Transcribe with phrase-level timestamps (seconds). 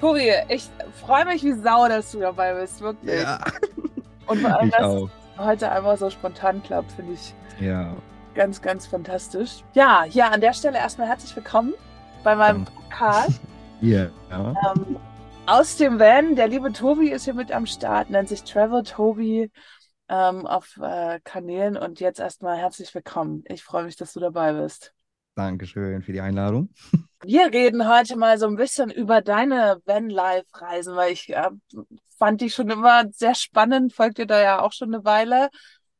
[0.00, 0.66] Tobi, ich
[0.98, 3.20] freue mich wie Sau, dass du dabei bist, wirklich.
[3.20, 3.38] Ja,
[4.26, 5.10] Und vor allem, ich dass auch.
[5.36, 7.94] es heute einfach so spontan klappt, finde ich Ja,
[8.34, 9.62] ganz, ganz fantastisch.
[9.74, 11.74] Ja, hier an der Stelle erstmal herzlich willkommen
[12.24, 12.64] bei meinem.
[12.64, 13.40] Podcast.
[13.82, 14.54] Ja, ja.
[14.74, 14.96] ähm,
[15.46, 16.34] aus dem Van.
[16.34, 19.50] Der liebe Tobi ist hier mit am Start, nennt sich Travel Tobi
[20.08, 21.76] ähm, auf äh, Kanälen.
[21.76, 23.44] Und jetzt erstmal herzlich willkommen.
[23.48, 24.94] Ich freue mich, dass du dabei bist.
[25.34, 26.70] Dankeschön für die Einladung.
[27.22, 31.50] Wir reden heute mal so ein bisschen über deine Van-Life-Reisen, weil ich äh,
[32.18, 35.50] fand die schon immer sehr spannend, folgt dir da ja auch schon eine Weile.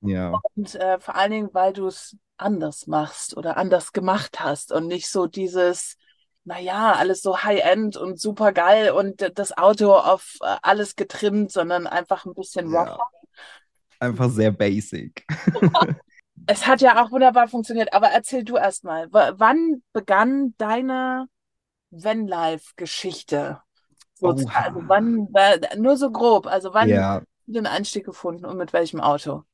[0.01, 4.73] Ja, Und äh, vor allen Dingen, weil du es anders machst oder anders gemacht hast
[4.73, 5.97] und nicht so dieses,
[6.45, 11.87] naja, alles so High-End und super geil und das Auto auf äh, alles getrimmt, sondern
[11.87, 12.99] einfach ein bisschen rougher.
[12.99, 13.11] ja.
[13.99, 15.27] Einfach sehr basic.
[16.47, 21.29] Es hat ja auch wunderbar funktioniert, aber erzähl du erst mal, wann begann deine
[21.91, 23.63] Vanlife-Geschichte?
[24.23, 25.29] Also wann,
[25.79, 29.45] nur so grob, also wann Ja, hast du den Einstieg gefunden und mit welchem Auto?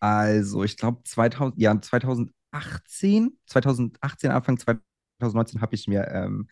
[0.00, 6.48] also ich glaube 2000, ja, 2018, 2018, Anfang 2019 habe ich mir, ähm,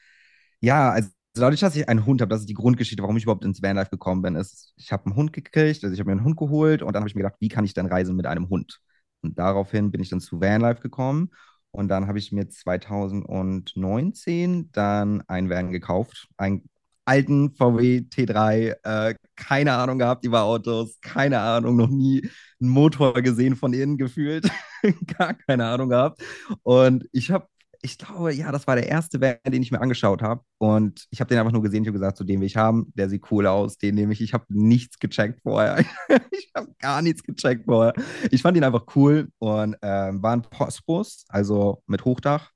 [0.60, 3.44] ja, also dadurch, dass ich einen Hund habe, das ist die Grundgeschichte, warum ich überhaupt
[3.44, 6.24] ins Vanlife gekommen bin, ist, ich habe einen Hund gekriegt, also ich habe mir einen
[6.24, 8.48] Hund geholt und dann habe ich mir gedacht, wie kann ich denn reisen mit einem
[8.50, 8.80] Hund?
[9.22, 11.30] Und daraufhin bin ich dann zu Vanlife gekommen.
[11.72, 16.68] Und dann habe ich mir 2019 dann einen Van gekauft, einen
[17.04, 22.28] alten VW T3, äh, keine Ahnung gehabt über Autos, keine Ahnung, noch nie
[22.60, 24.50] einen Motor gesehen von innen gefühlt,
[25.18, 26.22] gar keine Ahnung gehabt.
[26.62, 27.46] Und ich habe,
[27.82, 30.42] ich glaube, ja, das war der erste Van, den ich mir angeschaut habe.
[30.58, 32.92] Und ich habe den einfach nur gesehen, ich habe gesagt, so den will ich haben,
[32.94, 34.20] der sieht cool aus, den nehme ich.
[34.20, 35.78] Ich habe nichts gecheckt vorher.
[36.32, 37.94] ich habe gar nichts gecheckt vorher.
[38.30, 42.50] Ich fand ihn einfach cool und ähm, war ein Postbus, also mit Hochdach.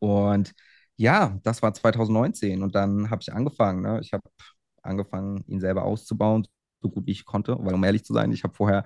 [0.00, 0.54] Und
[0.96, 3.82] ja, das war 2019 und dann habe ich angefangen.
[3.82, 4.00] Ne?
[4.02, 4.24] Ich habe
[4.82, 6.46] angefangen, ihn selber auszubauen,
[6.80, 8.84] so gut wie ich konnte, weil um ehrlich zu sein, ich habe vorher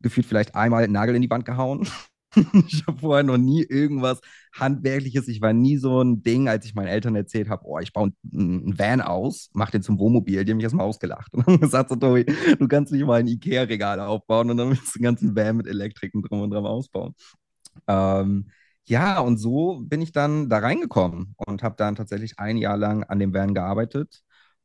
[0.00, 1.88] gefühlt vielleicht einmal einen Nagel in die Wand gehauen.
[2.68, 4.20] Ich habe vorher noch nie irgendwas
[4.52, 5.28] Handwerkliches.
[5.28, 8.12] Ich war nie so ein Ding, als ich meinen Eltern erzählt habe, oh, ich baue
[8.32, 10.44] einen Van aus, mach den zum Wohnmobil.
[10.44, 12.24] Die haben mich erstmal ausgelacht und haben gesagt, so, Tobi,
[12.58, 15.66] du kannst nicht mal ein Ikea-Regal aufbauen und dann willst du den ganzen Van mit
[15.66, 17.14] Elektriken drum und dran ausbauen.
[17.88, 18.50] Ähm,
[18.86, 23.04] ja, und so bin ich dann da reingekommen und habe dann tatsächlich ein Jahr lang
[23.04, 24.22] an dem Van gearbeitet.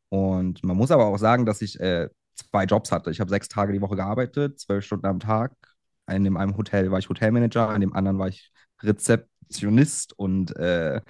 [0.09, 3.12] Und man muss aber auch sagen, dass ich äh, zwei Jobs hatte.
[3.12, 5.53] Ich habe sechs Tage die Woche gearbeitet, zwölf Stunden am Tag.
[6.09, 11.02] In dem einen Hotel war ich Hotelmanager, in dem anderen war ich Rezeptionist und äh,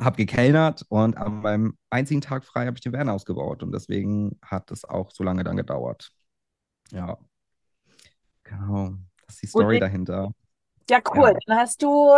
[0.00, 0.84] habe gekellnert.
[0.88, 3.62] Und an meinem einzigen Tag frei habe ich den Van ausgebaut.
[3.62, 6.10] Und deswegen hat es auch so lange dann gedauert.
[6.90, 7.18] Ja,
[8.44, 8.94] genau.
[9.26, 10.32] Das ist die Story dahinter.
[10.88, 11.30] Ja, cool.
[11.32, 11.38] Ja.
[11.46, 12.12] Dann hast du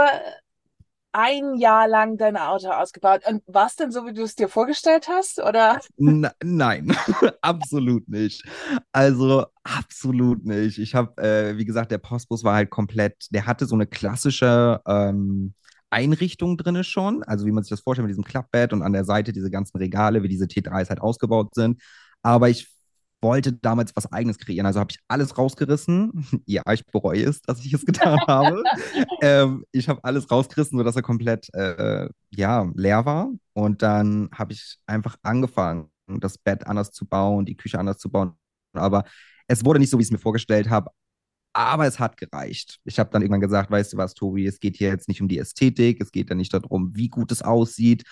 [1.19, 3.23] ein Jahr lang dein Auto ausgebaut.
[3.27, 5.41] Und war es denn so, wie du es dir vorgestellt hast?
[5.41, 5.81] Oder?
[5.99, 6.97] N nein,
[7.43, 8.45] absolut nicht.
[8.93, 10.79] Also absolut nicht.
[10.79, 14.81] Ich habe, äh, wie gesagt, der Postbus war halt komplett, der hatte so eine klassische
[14.87, 15.55] ähm,
[15.91, 19.05] Einrichtung drinne schon, also wie man sich das vorstellt mit diesem Klappbett und an der
[19.05, 21.83] Seite diese ganzen Regale, wie diese T3s halt ausgebaut sind.
[22.23, 22.69] Aber ich
[23.21, 26.13] wollte damals was Eigenes kreieren, also habe ich alles rausgerissen.
[26.47, 28.63] Ja, ich bereue es, dass ich es getan habe.
[29.23, 33.31] ähm, ich habe alles rausgerissen, sodass er komplett äh, ja, leer war.
[33.55, 38.11] Und dann habe ich einfach angefangen, das Bett anders zu bauen, die Küche anders zu
[38.11, 38.33] bauen.
[38.73, 39.05] Aber
[39.47, 40.91] es wurde nicht so, wie ich es mir vorgestellt habe.
[41.55, 42.79] Aber es hat gereicht.
[42.85, 45.29] Ich habe dann irgendwann gesagt, weißt du was, Tobi, es geht hier jetzt nicht um
[45.29, 48.05] die Ästhetik, es geht ja nicht darum, wie gut es aussieht,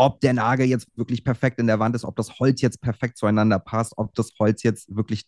[0.00, 3.18] ob der Nagel jetzt wirklich perfekt in der Wand ist, ob das Holz jetzt perfekt
[3.18, 5.26] zueinander passt, ob das Holz jetzt wirklich,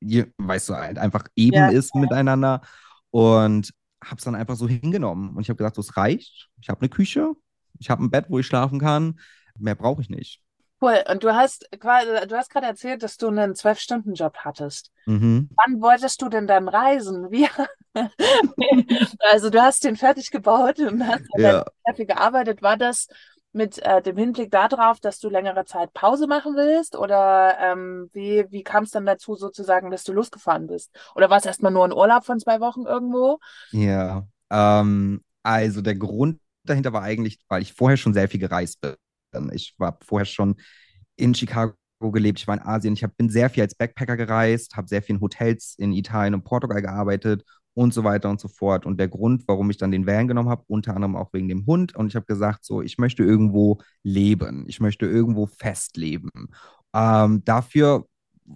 [0.00, 1.68] weißt du, halt einfach eben Ja.
[1.68, 2.62] ist miteinander.
[3.10, 3.72] Und
[4.04, 5.36] habe es dann einfach so hingenommen.
[5.36, 6.48] Und ich habe gesagt, so, es reicht.
[6.60, 7.32] Ich habe eine Küche,
[7.78, 9.20] ich habe ein Bett, wo ich schlafen kann.
[9.56, 10.40] Mehr brauche ich nicht.
[10.80, 10.98] Cool.
[11.08, 14.90] Und du hast du hast gerade erzählt, dass du einen Zwölf-Stunden-Job hattest.
[15.06, 15.48] Mhm.
[15.54, 17.28] Wann wolltest du denn dann reisen?
[17.30, 17.46] Wie?
[19.30, 21.64] Also du hast den fertig gebaut und hast Ja.
[21.94, 22.62] viel gearbeitet.
[22.62, 23.06] War das
[23.52, 26.96] mit äh, dem Hinblick darauf, dass du längere Zeit Pause machen willst?
[26.96, 30.90] Oder ähm, wie, wie kam es dann dazu sozusagen, dass du losgefahren bist?
[31.14, 33.38] Oder war es erstmal nur ein Urlaub von zwei Wochen irgendwo?
[33.70, 38.80] Ja, ähm, also der Grund dahinter war eigentlich, weil ich vorher schon sehr viel gereist
[38.80, 38.96] bin.
[39.52, 40.56] Ich war vorher schon
[41.16, 44.76] in Chicago gelebt, ich war in Asien, ich hab, bin sehr viel als Backpacker gereist,
[44.76, 48.48] habe sehr viel in Hotels in Italien und Portugal gearbeitet und so weiter und so
[48.48, 48.86] fort.
[48.86, 51.66] Und der Grund, warum ich dann den Van genommen habe, unter anderem auch wegen dem
[51.66, 51.94] Hund.
[51.96, 56.30] Und ich habe gesagt, so, ich möchte irgendwo leben, ich möchte irgendwo festleben.
[56.94, 58.06] Ähm, dafür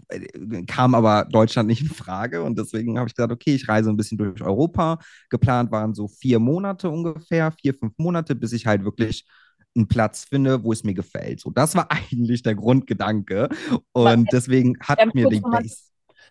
[0.08, 3.90] äh, kam aber Deutschland nicht in Frage und deswegen habe ich gesagt, okay, ich reise
[3.90, 4.98] ein bisschen durch Europa.
[5.30, 9.26] Geplant waren so vier Monate ungefähr, vier, fünf Monate, bis ich halt wirklich
[9.74, 11.40] einen Platz finde, wo es mir gefällt.
[11.40, 13.48] So, das war eigentlich der Grundgedanke.
[13.92, 15.76] Und deswegen hat mir die Base.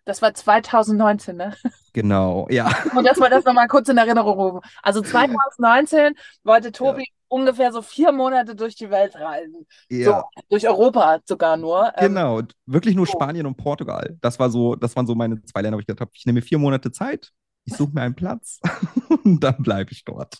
[0.05, 1.53] Das war 2019, ne?
[1.93, 2.71] Genau, ja.
[2.95, 4.59] Und dass wir das nochmal kurz in Erinnerung rufen.
[4.83, 6.13] Also 2019
[6.43, 9.65] wollte Tobi ungefähr so vier Monate durch die Welt reisen.
[9.89, 10.05] ja.
[10.05, 11.91] So, durch Europa sogar nur.
[11.97, 13.07] Ähm, Genau, wirklich nur.
[13.07, 14.17] Spanien und Portugal.
[14.21, 16.39] Das war so, das waren so meine zwei Länder, wo ich gedacht habe, ich nehme
[16.39, 17.31] mir vier Monate Zeit,
[17.65, 18.59] ich suche mir einen Platz
[19.23, 20.37] und dann bleibe ich dort.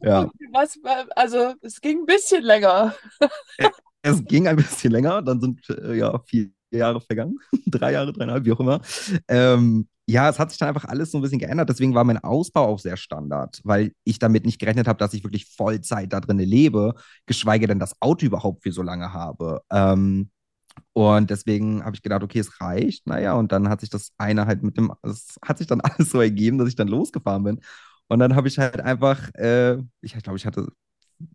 [0.00, 0.78] Ja, Was,
[1.16, 2.94] also es ging ein bisschen länger.
[4.02, 8.44] es ging ein bisschen länger, dann sind äh, ja vier Jahre vergangen, drei Jahre, dreieinhalb,
[8.44, 8.80] wie auch immer.
[9.28, 11.68] Ähm, ja, es hat sich dann einfach alles so ein bisschen geändert.
[11.68, 15.22] Deswegen war mein Ausbau auch sehr Standard, weil ich damit nicht gerechnet habe, dass ich
[15.22, 16.94] wirklich Vollzeit da drin lebe,
[17.26, 19.60] geschweige denn das Auto überhaupt für so lange habe.
[19.70, 20.30] Ähm,
[20.92, 23.06] und deswegen habe ich gedacht, okay, es reicht.
[23.06, 26.10] Naja, und dann hat sich das eine halt mit dem, es hat sich dann alles
[26.10, 27.60] so ergeben, dass ich dann losgefahren bin.
[28.08, 30.68] Und dann habe ich halt einfach, äh, ich glaube, ich hatte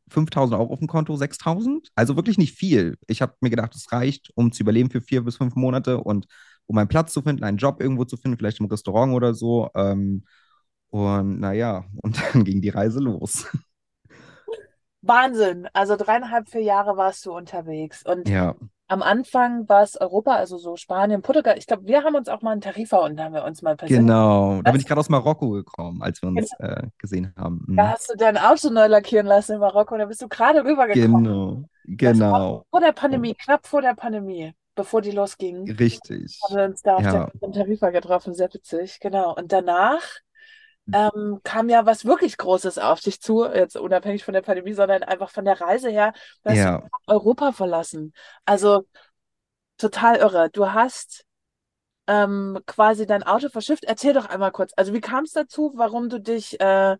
[0.09, 1.89] 5000 Euro auf dem Konto, 6000.
[1.95, 2.97] Also wirklich nicht viel.
[3.07, 6.27] Ich habe mir gedacht, es reicht, um zu überleben für vier bis fünf Monate und
[6.65, 9.69] um einen Platz zu finden, einen Job irgendwo zu finden, vielleicht im Restaurant oder so.
[9.75, 10.23] Ähm,
[10.89, 13.47] und naja, und dann ging die Reise los.
[15.01, 15.67] Wahnsinn.
[15.73, 18.03] Also dreieinhalb, vier Jahre warst du unterwegs.
[18.05, 18.55] Und Ja,
[18.87, 21.57] am Anfang war es Europa, also so Spanien, Portugal.
[21.57, 23.75] Ich glaube, wir haben uns auch mal in Tarifa und da haben wir uns mal
[23.75, 24.05] persönlich.
[24.05, 24.61] genau.
[24.61, 27.63] Da bin ich gerade aus Marokko gekommen, als wir uns äh, gesehen haben.
[27.67, 27.77] Mhm.
[27.77, 30.63] Da hast du dein Auto neu lackieren lassen in Marokko und da bist du gerade
[30.63, 31.23] rübergekommen.
[31.23, 32.65] Genau, genau.
[32.69, 35.71] Vor der Pandemie, knapp vor der Pandemie, bevor die losging.
[35.71, 36.39] Richtig.
[36.43, 37.11] haben wir uns da auf Ja.
[37.11, 39.33] der in Tarifa getroffen, sehr witzig, genau.
[39.35, 40.01] Und danach
[40.91, 45.03] ähm, kam ja was wirklich Großes auf dich zu, jetzt unabhängig von der Pandemie, sondern
[45.03, 46.13] einfach von der Reise her,
[46.43, 46.83] du hast Ja.
[47.07, 48.13] Europa verlassen.
[48.45, 48.85] Also
[49.77, 50.49] total irre.
[50.51, 51.25] Du hast
[52.07, 53.85] ähm, quasi dein Auto verschifft.
[53.85, 54.73] Erzähl doch einmal kurz.
[54.75, 56.97] Also wie kam es dazu, warum du dich äh,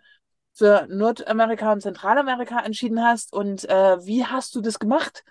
[0.53, 5.23] für Nordamerika und Zentralamerika entschieden hast und äh, wie hast du das gemacht?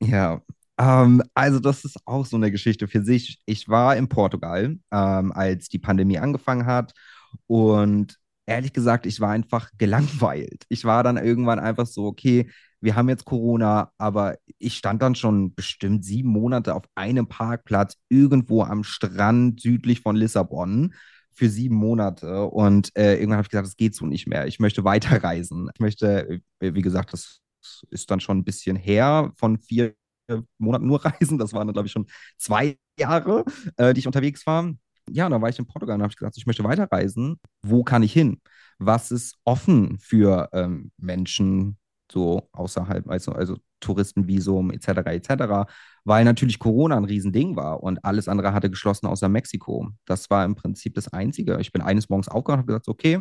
[0.00, 0.40] Ja,
[0.78, 3.40] ähm, also das ist auch so eine Geschichte für sich.
[3.46, 6.92] Ich war in Portugal, ähm, als die Pandemie angefangen hat
[7.46, 10.64] und ehrlich gesagt, ich war einfach gelangweilt.
[10.68, 12.50] Ich war dann irgendwann einfach so, okay,
[12.80, 17.96] wir haben jetzt Corona, aber ich stand dann schon bestimmt sieben Monate auf einem Parkplatz
[18.08, 20.94] irgendwo am Strand südlich von Lissabon
[21.32, 24.46] für sieben Monate und äh, irgendwann habe ich gesagt, das geht so nicht mehr.
[24.46, 25.70] Ich möchte weiterreisen.
[25.74, 27.40] Ich möchte, äh, wie gesagt, das
[27.90, 29.94] ist dann schon ein bisschen her von vier
[30.58, 31.38] Monaten nur reisen.
[31.38, 32.06] Das waren dann, glaube ich, schon
[32.38, 33.44] zwei Jahre,
[33.76, 34.72] äh, die ich unterwegs war.
[35.12, 37.38] Ja, und dann war ich in Portugal und habe gesagt, ich möchte weiterreisen.
[37.62, 38.40] Wo kann ich hin?
[38.78, 41.78] Was ist offen für ähm, Menschen
[42.10, 45.10] so außerhalb, also, also Touristenvisum etc.
[45.12, 45.66] etc.,
[46.04, 49.90] weil natürlich Corona ein Riesending war und alles andere hatte geschlossen außer Mexiko.
[50.04, 51.58] Das war im Prinzip das Einzige.
[51.60, 53.20] Ich bin eines Morgens aufgewacht und habe gesagt, okay,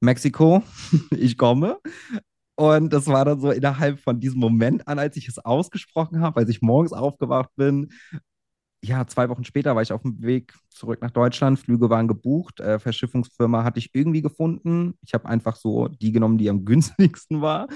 [0.00, 0.62] Mexiko,
[1.10, 1.78] ich komme.
[2.56, 6.40] Und das war dann so innerhalb von diesem Moment an, als ich es ausgesprochen habe,
[6.40, 7.90] als ich morgens aufgewacht bin.
[8.86, 11.58] Ja, zwei Wochen später war ich auf dem Weg zurück nach Deutschland.
[11.58, 12.60] Flüge waren gebucht.
[12.60, 14.92] Äh, Verschiffungsfirma hatte ich irgendwie gefunden.
[15.00, 17.66] Ich habe einfach so die genommen, die am günstigsten war.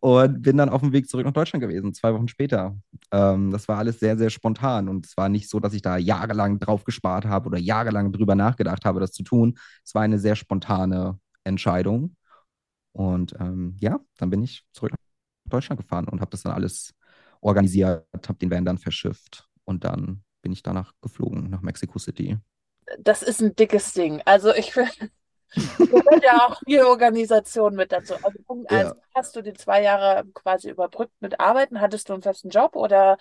[0.00, 2.76] Und bin dann auf dem Weg zurück nach Deutschland gewesen, zwei Wochen später.
[3.12, 4.88] Ähm, das war alles sehr, sehr spontan.
[4.88, 8.34] Und es war nicht so, dass ich da jahrelang drauf gespart habe oder jahrelang drüber
[8.34, 9.56] nachgedacht habe, das zu tun.
[9.84, 12.16] Es war eine sehr spontane Entscheidung.
[12.92, 16.94] Und ähm, ja, dann bin ich zurück nach Deutschland gefahren und habe das dann alles
[17.40, 22.38] organisiert, habe den Van dann verschifft und dann bin ich danach geflogen nach Mexico City.
[23.00, 24.22] Das ist ein dickes Ding.
[24.24, 24.92] Also ich finde,
[25.78, 28.14] da gehört ja auch viel Organisation mit dazu.
[28.22, 28.70] Also Punkt Ja.
[28.70, 31.80] eins, hast du die zwei Jahre quasi überbrückt mit Arbeiten?
[31.80, 33.18] Hattest du einen festen Job oder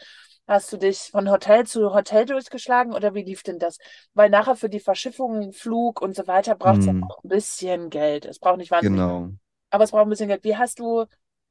[0.47, 3.77] hast du dich von Hotel zu Hotel durchgeschlagen oder wie lief denn das?
[4.13, 7.01] Weil nachher für die Verschiffung, Flug und so weiter braucht es ja Hm.
[7.01, 8.25] auch ein bisschen Geld.
[8.25, 9.33] Es braucht nicht wahnsinnig, Genau.
[9.71, 10.43] aber es braucht ein bisschen Geld.
[10.43, 11.05] Wie hast du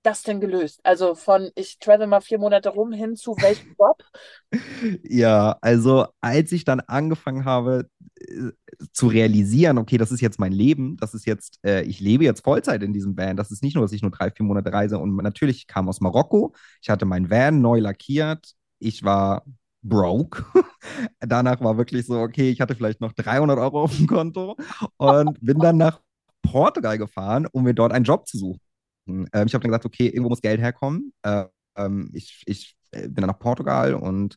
[0.04, 0.80] das denn gelöst?
[0.84, 4.02] Also von ich travel mal vier Monate rum hin zu welchem Job?
[5.02, 7.88] Ja, also als ich dann angefangen habe
[8.20, 8.50] äh,
[8.92, 12.44] zu realisieren, okay, das ist jetzt mein Leben, das ist jetzt, äh, ich lebe jetzt
[12.44, 13.36] Vollzeit in diesem Van.
[13.36, 14.98] Das ist nicht nur, dass ich nur drei, vier Monate reise.
[14.98, 16.54] Und natürlich ich kam aus Marokko.
[16.82, 18.52] Ich hatte mein Van neu lackiert.
[18.78, 19.44] Ich war
[19.82, 20.44] broke.
[21.20, 24.56] Danach war wirklich so, okay, ich hatte vielleicht noch 300 Euro auf dem Konto
[24.96, 26.00] und bin dann nach
[26.42, 28.60] Portugal gefahren, um mir dort einen Job zu suchen.
[29.06, 31.12] Ähm, ich habe dann gesagt, okay, irgendwo muss Geld herkommen.
[31.22, 31.44] Äh,
[31.76, 34.36] ähm, ich, ich äh, bin dann nach Portugal und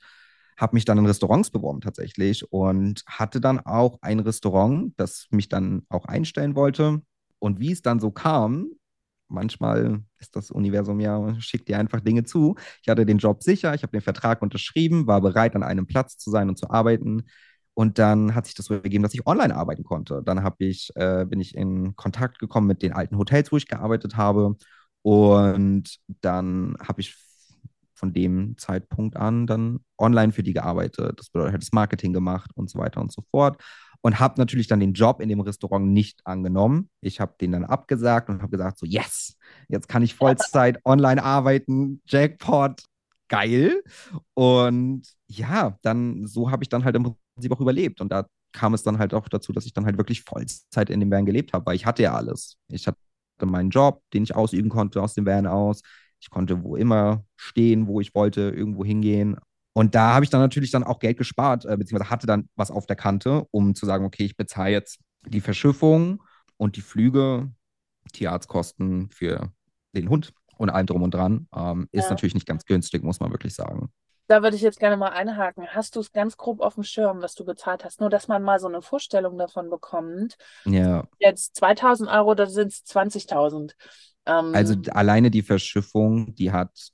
[0.57, 5.49] habe mich dann in Restaurants beworben tatsächlich und hatte dann auch ein Restaurant, das mich
[5.49, 7.01] dann auch einstellen wollte.
[7.39, 8.71] Und wie es dann so kam,
[9.27, 12.55] manchmal ist das Universum ja, schickt dir einfach Dinge zu.
[12.81, 16.17] Ich hatte den Job sicher, ich habe den Vertrag unterschrieben, war bereit, an einem Platz
[16.17, 17.25] zu sein und zu arbeiten.
[17.77, 20.23] Und dann hat sich das so ergeben, dass ich online arbeiten konnte.
[20.25, 23.67] Dann habe ich, äh, bin ich in Kontakt gekommen mit den alten Hotels, wo ich
[23.67, 24.55] gearbeitet habe
[25.03, 27.15] Und dann habe ich
[27.93, 31.19] von dem Zeitpunkt an dann online für die gearbeitet.
[31.19, 33.61] Das bedeutet, das Marketing gemacht und so weiter und so fort.
[34.01, 36.89] Und habe natürlich dann den Job in dem Restaurant nicht angenommen.
[37.01, 41.23] Ich habe den dann abgesagt und habe gesagt, so, yes, jetzt kann ich Vollzeit online
[41.23, 42.81] arbeiten, Jackpot,
[43.27, 43.83] geil.
[44.33, 48.01] Und ja, dann so habe ich dann halt im Prinzip auch überlebt.
[48.01, 50.99] Und da kam es dann halt auch dazu, dass ich dann halt wirklich Vollzeit in
[50.99, 52.57] dem Van gelebt habe, weil ich hatte ja alles.
[52.69, 52.97] Ich hatte
[53.45, 55.81] meinen Job, den ich ausüben konnte aus dem Van aus.
[56.19, 59.37] Ich konnte wo immer stehen, wo ich wollte, irgendwo hingehen.
[59.73, 62.71] Und da habe ich dann natürlich dann auch Geld gespart, äh, beziehungsweise hatte dann was
[62.71, 66.23] auf der Kante, um zu sagen, okay, ich bezahle jetzt die Verschiffung
[66.57, 67.51] und die Flüge,
[68.13, 69.51] Tierarztkosten für
[69.95, 71.47] den Hund und allem drum und dran.
[71.55, 72.09] Ähm, ist Ja.
[72.11, 73.89] natürlich nicht ganz günstig, muss man wirklich sagen.
[74.27, 75.67] Da würde ich jetzt gerne mal einhaken.
[75.67, 78.01] Hast du es ganz grob auf dem Schirm, was du bezahlt hast?
[78.01, 80.37] Nur, dass man mal so eine Vorstellung davon bekommt.
[80.65, 83.75] Ja, Jetzt 2000 Euro, da sind es 20.000.
[84.25, 86.91] Ähm, also alleine die Verschiffung, die hat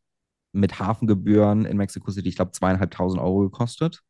[0.51, 4.01] mit Hafengebühren in Mexico City, ich glaube, zweieinhalbtausend Euro gekostet.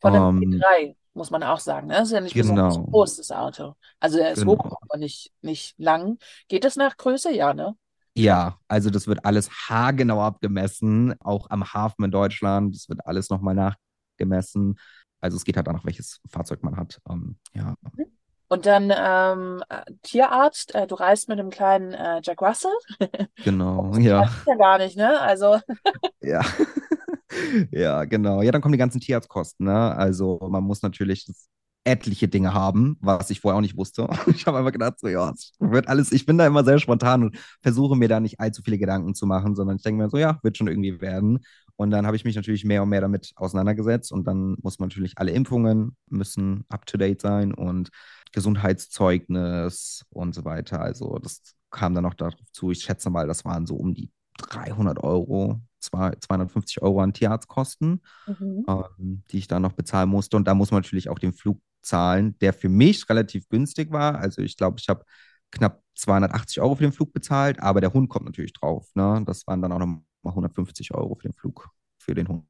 [0.00, 1.88] von einem Ähm, T3, muss man auch sagen.
[1.88, 1.94] Ne?
[1.94, 2.86] Das ist ja nicht besonders Genau.
[2.90, 3.74] groß, das Auto.
[4.00, 4.46] Also er ist Genau.
[4.46, 6.18] hoch, aber nicht, nicht lang.
[6.48, 7.32] Geht das nach Größe?
[7.34, 7.76] Ja, ne?
[8.20, 12.74] Ja, also das wird alles haargenau abgemessen, auch am Hafen in Deutschland.
[12.74, 14.78] Das wird alles nochmal nachgemessen.
[15.20, 17.00] Also es geht halt danach, welches Fahrzeug man hat.
[17.08, 17.74] Ähm, ja,
[18.48, 22.72] Und dann ähm, äh, Tierarzt, äh, du reist mit dem kleinen äh, Jack Russell.
[23.44, 23.96] genau.
[24.18, 25.20] Das Ja, ist ja gar nicht, ne?
[25.20, 25.58] Also,
[26.20, 26.42] ja.
[27.72, 28.42] Ja, genau.
[28.42, 29.94] Ja, dann kommen die ganzen Tierarztkosten, ne?
[29.96, 31.26] Also man muss natürlich
[31.84, 34.08] etliche Dinge haben, was ich vorher auch nicht wusste.
[34.34, 37.22] Ich habe einfach gedacht, so, ja, es wird alles, ich bin da immer sehr spontan
[37.24, 40.18] und versuche mir da nicht allzu viele Gedanken zu machen, sondern ich denke mir so,
[40.18, 41.40] ja, wird schon irgendwie werden.
[41.76, 44.88] Und dann habe ich mich natürlich mehr und mehr damit auseinandergesetzt und dann muss man
[44.90, 47.88] natürlich alle Impfungen müssen up-to-date sein und
[48.32, 50.82] Gesundheitszeugnis und so weiter.
[50.82, 52.70] Also das kam dann noch darauf zu.
[52.70, 58.02] Ich schätze mal, das waren so um die 300 Euro, zwei- 250 Euro an Tierarztkosten
[58.26, 58.64] mhm.
[58.68, 60.36] ähm, die ich da noch bezahlen musste.
[60.36, 64.18] Und da muss man natürlich auch den Flug zahlen, der für mich relativ günstig war.
[64.18, 65.04] Also ich glaube, ich habe
[65.50, 68.88] knapp 280 Euro für den Flug bezahlt, aber der Hund kommt natürlich drauf.
[68.94, 69.22] Ne?
[69.26, 71.68] Das waren dann auch noch mal 150 Euro für den Flug
[71.98, 72.46] für den Hund.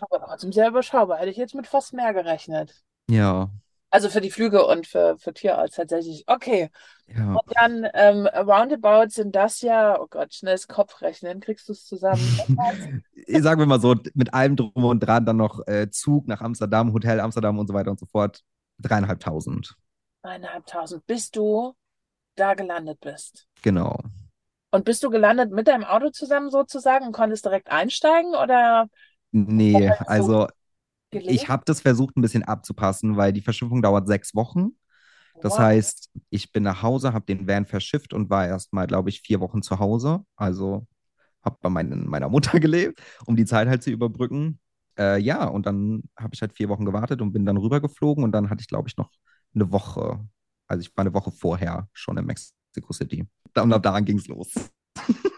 [0.00, 1.18] aber trotzdem sehr überschaubar.
[1.18, 2.82] Hätte ich jetzt mit fast mehr gerechnet.
[3.08, 3.50] Ja,
[3.90, 6.24] Also für die Flüge und für, für Tierarzt tatsächlich.
[6.26, 6.70] Okay.
[7.06, 7.34] ja.
[7.34, 11.40] Und dann ähm, roundabout sind das ja, oh Gott, schnelles Kopfrechnen.
[11.40, 12.20] Kriegst du es zusammen?
[13.28, 16.92] Sagen wir mal so, mit allem drum und dran dann noch äh, Zug nach Amsterdam,
[16.92, 18.42] Hotel Amsterdam und so weiter und so fort.
[18.78, 19.76] Dreieinhalbtausend.
[20.22, 21.74] Eineinhalbtausend, bis du
[22.36, 23.48] da gelandet bist.
[23.62, 24.00] Genau.
[24.70, 28.88] Und bist du gelandet mit deinem Auto zusammen sozusagen und konntest direkt einsteigen oder
[29.32, 30.48] Nee, also
[31.10, 31.26] gelegt?
[31.26, 34.70] ich habe das versucht, ein bisschen abzupassen, weil die Verschiffung dauert sechs Wochen.
[35.40, 35.60] Das Wow.
[35.60, 39.22] heißt, ich bin nach Hause, habe den Van verschifft und war erst mal, glaube ich,
[39.22, 40.24] vier Wochen zu Hause.
[40.36, 40.86] Also
[41.44, 44.60] habe bei meinen, meiner Mutter gelebt, um die Zeit halt zu überbrücken.
[44.98, 48.32] Äh, ja, und dann habe ich halt vier Wochen gewartet und bin dann rübergeflogen und
[48.32, 49.10] dann hatte ich, glaube ich, noch
[49.54, 50.20] eine Woche.
[50.68, 53.26] Also ich war eine Woche vorher schon in Mexico City.
[53.54, 54.52] Und ab da ging es los.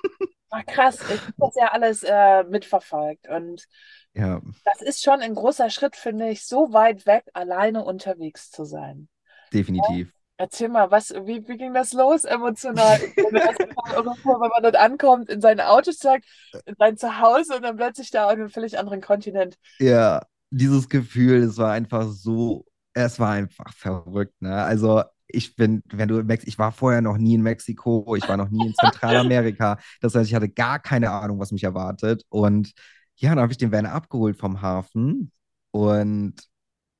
[0.50, 3.28] Ach, krass, ich habe das ja alles äh, mitverfolgt.
[3.28, 3.66] Und
[4.14, 8.64] Ja, das ist schon ein großer Schritt, finde ich, so weit weg, alleine unterwegs zu
[8.64, 9.08] sein.
[9.52, 10.12] definitiv.
[10.40, 13.00] Erzähl mal, was, wie, wie ging das los emotional?
[13.16, 16.26] Wenn man dort ankommt, in sein Auto steigt,
[16.64, 19.59] in sein Zuhause und dann plötzlich da auf einem völlig anderen Kontinent.
[19.80, 24.62] Ja, dieses Gefühl, es war einfach so, es war einfach verrückt, ne?
[24.62, 28.37] Also ich bin, wenn du Mex ich war vorher noch nie in Mexiko, ich war
[28.37, 29.78] noch nie in Zentralamerika.
[30.00, 32.25] Das heißt, ich hatte gar keine Ahnung, was mich erwartet.
[32.28, 32.73] Und
[33.16, 35.33] ja, dann habe ich den Van abgeholt vom Hafen
[35.73, 36.35] und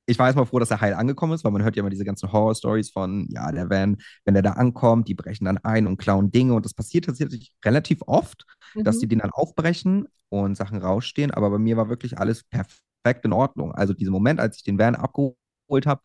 [0.09, 2.05] ich war erstmal froh, dass er heil angekommen ist, weil man hört ja immer diese
[2.05, 5.97] ganzen Horror-Stories von, ja, der Van, wenn der da ankommt, die brechen dann ein und
[5.97, 6.53] klauen Dinge.
[6.53, 8.45] Und das passiert tatsächlich relativ oft,
[8.83, 9.09] dass die Mhm.
[9.09, 11.31] den dann aufbrechen und Sachen rausstehen.
[11.31, 13.73] Aber bei mir war wirklich alles perfekt in Ordnung.
[13.73, 16.01] Also diesen Moment, als ich den Van abgeholt habe,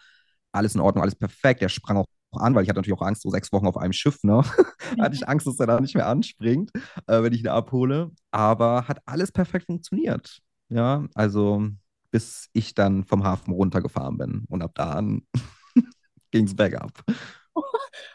[0.52, 1.62] alles in Ordnung, alles perfekt.
[1.62, 3.92] Der sprang auch an, weil ich hatte natürlich auch Angst, so sechs Wochen auf einem
[3.92, 4.42] Schiff, ne?
[5.00, 6.70] hatte ich Angst, dass er da nicht mehr anspringt,
[7.06, 8.10] äh, wenn ich ihn abhole.
[8.32, 10.40] Aber hat alles perfekt funktioniert.
[10.68, 11.68] Ja, also
[12.14, 14.44] bis ich dann vom Hafen runtergefahren bin.
[14.48, 15.22] Und ab da an
[16.30, 16.92] ging es bergab.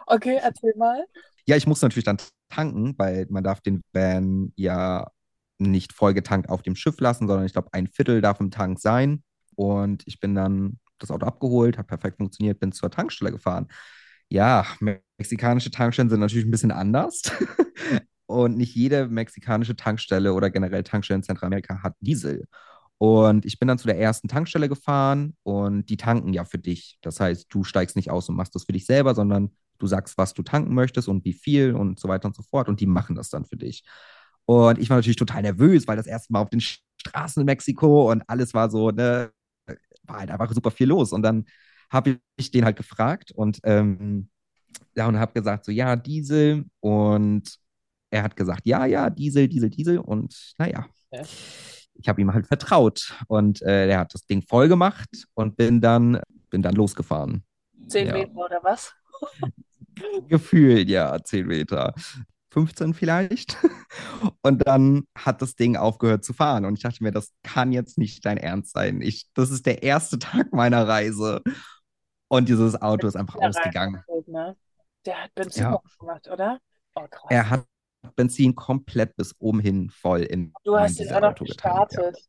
[0.06, 1.06] Okay, erzähl mal.
[1.46, 2.18] Ja, ich muss natürlich dann
[2.50, 5.08] tanken, weil man darf den Van ja
[5.60, 9.24] nicht vollgetankt auf dem Schiff lassen, sondern ich glaube, ein Viertel darf im Tank sein.
[9.56, 13.68] Und ich bin dann das Auto abgeholt, hat perfekt funktioniert, bin zur Tankstelle gefahren.
[14.30, 14.66] Ja,
[15.18, 17.22] mexikanische Tankstellen sind natürlich ein bisschen anders.
[18.26, 22.48] Und nicht jede mexikanische Tankstelle oder generell Tankstelle in Zentralamerika hat Diesel.
[23.00, 27.00] Und ich bin dann zu der ersten Tankstelle gefahren und die tanken ja für dich.
[27.02, 30.18] Das heißt, du steigst nicht aus und machst das für dich selber, sondern Du sagst,
[30.18, 32.68] was du tanken möchtest und wie viel und so weiter und so fort.
[32.68, 33.84] Und die machen das dann für dich.
[34.46, 38.12] Und ich war natürlich total nervös, weil das erste Mal auf den Straßen in Mexiko
[38.12, 39.32] und alles war so, ne,
[40.04, 41.14] war halt einfach super viel los.
[41.14, 41.46] Und dann
[41.90, 44.30] habe ich den halt gefragt und ähm,
[44.96, 46.66] ja, und habe gesagt, so, ja, Diesel.
[46.82, 47.58] Und
[48.12, 50.00] er hat gesagt, ja, ja, Diesel, Diesel, Diesel.
[50.00, 51.24] Und naja, ja.
[52.00, 53.14] Ich habe ihm halt vertraut.
[53.28, 57.44] Und äh, er hat das Ding voll gemacht und bin dann, bin dann losgefahren.
[57.88, 58.14] Zehn ja.
[58.14, 58.94] Meter oder was?
[60.28, 61.94] Gefühlt, ja, zehn Meter.
[62.52, 63.58] 15 vielleicht.
[64.42, 66.66] Und dann hat das Ding aufgehört zu fahren.
[66.66, 69.02] Und ich dachte mir, das kann jetzt nicht dein Ernst sein.
[69.02, 71.42] Ich, das ist der erste Tag meiner Reise.
[72.28, 74.04] Und dieses Auto ist einfach ausgegangen.
[74.26, 74.56] Ne?
[75.06, 75.82] Der hat Benzin ja.
[76.00, 76.60] gemacht, oder?
[76.96, 77.66] Oh, er hat
[78.16, 82.18] Benzin komplett bis oben hin voll in Du hast ihn auch noch gestartet.
[82.18, 82.24] Ja.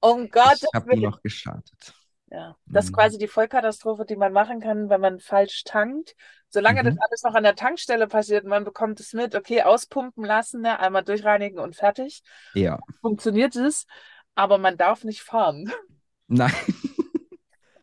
[0.00, 0.58] Oh Gott.
[0.62, 1.94] Ich habe ihn noch gestartet.
[2.32, 2.96] Ja, das ist mhm.
[2.96, 6.16] quasi die Vollkatastrophe, die man machen kann, wenn man falsch tankt.
[6.48, 6.86] Solange mhm.
[6.86, 10.80] das alles noch an der Tankstelle passiert, man bekommt es mit, okay, auspumpen lassen, ne,
[10.80, 12.22] einmal durchreinigen und fertig.
[12.54, 12.78] Ja.
[13.02, 13.86] Funktioniert es,
[14.34, 15.70] aber man darf nicht fahren.
[16.26, 16.52] Nein.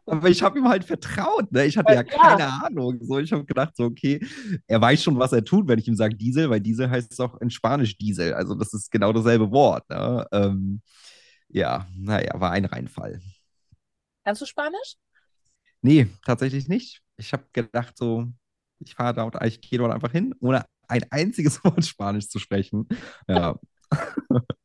[0.10, 1.66] Aber ich habe ihm halt vertraut, ne?
[1.66, 3.00] Ich hatte ja, ja keine Ahnung.
[3.02, 4.20] So, ich habe gedacht, so, okay,
[4.68, 7.20] er weiß schon, was er tut, wenn ich ihm sage Diesel, weil Diesel heißt es
[7.20, 8.34] auch in Spanisch Diesel.
[8.34, 9.90] Also das ist genau dasselbe Wort.
[9.90, 10.26] Ne?
[10.32, 10.82] Ähm,
[11.50, 13.22] ja, naja, war ein Reinfall.
[14.24, 14.96] Kannst du Spanisch?
[15.82, 17.02] Nee, tatsächlich nicht.
[17.18, 18.28] Ich habe gedacht, so,
[18.80, 22.88] ich fahre dort, ich gehe dort einfach hin, ohne ein einziges Wort Spanisch zu sprechen.
[23.28, 23.58] Ja.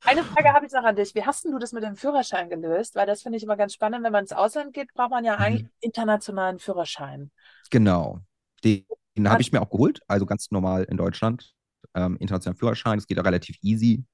[0.04, 1.14] Eine Frage habe ich noch an dich.
[1.14, 2.94] Wie hast du das mit dem Führerschein gelöst?
[2.94, 4.04] Weil das finde ich immer ganz spannend.
[4.04, 5.70] Wenn man ins Ausland geht, braucht man ja eigentlich mhm.
[5.80, 7.30] internationalen Führerschein.
[7.70, 8.20] Genau.
[8.62, 10.00] Den, den habe ich mir auch geholt.
[10.06, 11.54] Also ganz normal in Deutschland.
[11.94, 12.98] Ähm, internationalen Führerschein.
[12.98, 14.04] Das geht auch relativ easy.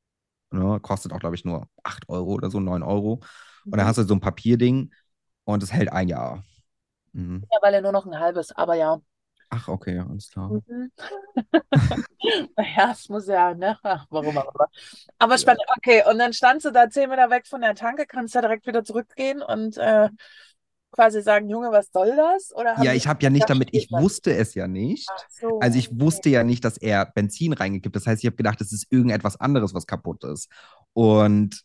[0.50, 0.78] Ne?
[0.80, 3.20] Kostet auch, glaube ich, nur 8 Euro oder so, 9 Euro.
[3.64, 3.88] Und dann mhm.
[3.88, 4.92] hast du so ein Papierding
[5.44, 6.44] und es hält ein Jahr.
[7.12, 7.44] Mhm.
[7.60, 9.00] weil er nur noch ein halbes, aber ja.
[9.50, 10.48] Ach, okay, alles klar.
[10.48, 10.92] Mhm.
[12.56, 13.76] naja, es muss ja, ne?
[13.82, 14.68] Ach, warum auch immer.
[15.18, 18.34] Aber spannend, okay, und dann standst du da zehn Meter weg von der Tanke, kannst
[18.34, 20.08] ja direkt wieder zurückgehen und äh,
[20.92, 22.54] quasi sagen, Junge, was soll das?
[22.54, 25.08] Oder ja, ich habe ja nicht damit, ich wusste es ja nicht.
[25.28, 26.00] So, also ich okay.
[26.00, 27.96] wusste ja nicht, dass er Benzin reingekippt.
[27.96, 30.48] Das heißt, ich habe gedacht, es ist irgendetwas anderes, was kaputt ist.
[30.92, 31.64] Und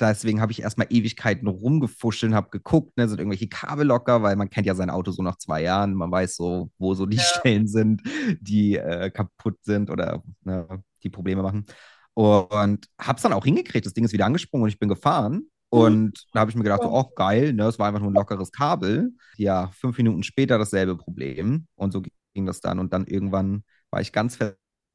[0.00, 4.36] deswegen habe ich erstmal Ewigkeiten rumgefuschelt und habe geguckt, ne, sind irgendwelche Kabel locker, weil
[4.36, 7.18] man kennt ja sein Auto so nach zwei Jahren, man weiß so, wo so die
[7.18, 7.22] ja.
[7.22, 8.02] Stellen sind,
[8.40, 11.66] die äh, kaputt sind oder ne, die Probleme machen.
[12.14, 15.34] Und habe es dann auch hingekriegt, das Ding ist wieder angesprungen und ich bin gefahren.
[15.34, 15.78] Mhm.
[15.78, 18.14] Und da habe ich mir gedacht, so, oh geil, ne, es war einfach nur ein
[18.14, 19.12] lockeres Kabel.
[19.36, 21.66] Ja, fünf Minuten später dasselbe Problem.
[21.74, 22.02] Und so
[22.34, 22.78] ging das dann.
[22.78, 24.38] Und dann irgendwann war ich ganz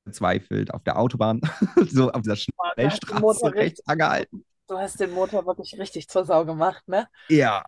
[0.05, 1.41] verzweifelt auf der Autobahn,
[1.89, 4.43] so auf dieser Schnellstraße rechts angehalten.
[4.71, 7.05] Du hast den Motor wirklich richtig zur Sau gemacht, ne?
[7.27, 7.65] Ja.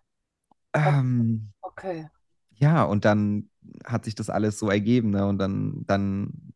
[0.73, 2.07] Ähm, okay.
[2.55, 3.49] Ja, und dann
[3.83, 5.27] hat sich das alles so ergeben, ne?
[5.27, 6.53] Und dann, dann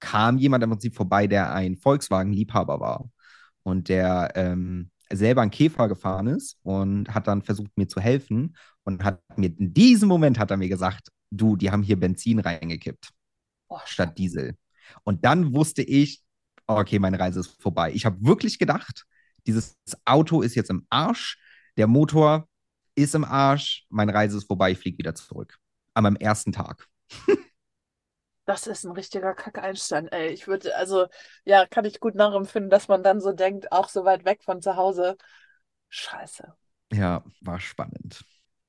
[0.00, 3.10] kam jemand im Prinzip vorbei, der ein Volkswagen-Liebhaber war
[3.62, 8.56] und der ähm, selber einen Käfer gefahren ist und hat dann versucht, mir zu helfen
[8.84, 12.38] und hat mir in diesem Moment hat er mir gesagt, du, die haben hier Benzin
[12.38, 13.10] reingekippt
[13.68, 14.56] oh, statt Diesel.
[15.04, 16.22] Und dann wusste ich,
[16.66, 17.92] okay, meine Reise ist vorbei.
[17.92, 19.04] Ich habe wirklich gedacht,
[19.46, 21.38] dieses Auto ist jetzt im Arsch,
[21.76, 22.48] der Motor
[22.94, 25.58] ist im Arsch, meine Reise ist vorbei, ich fliege wieder zurück.
[25.94, 26.86] An meinem ersten Tag.
[28.44, 30.28] Das ist ein richtiger Kackeinstand, ey.
[30.28, 31.06] Ich würde, also,
[31.44, 34.60] ja, kann ich gut nachempfinden, dass man dann so denkt, auch so weit weg von
[34.60, 35.16] zu Hause.
[35.88, 36.52] Scheiße.
[36.92, 38.24] Ja, war spannend.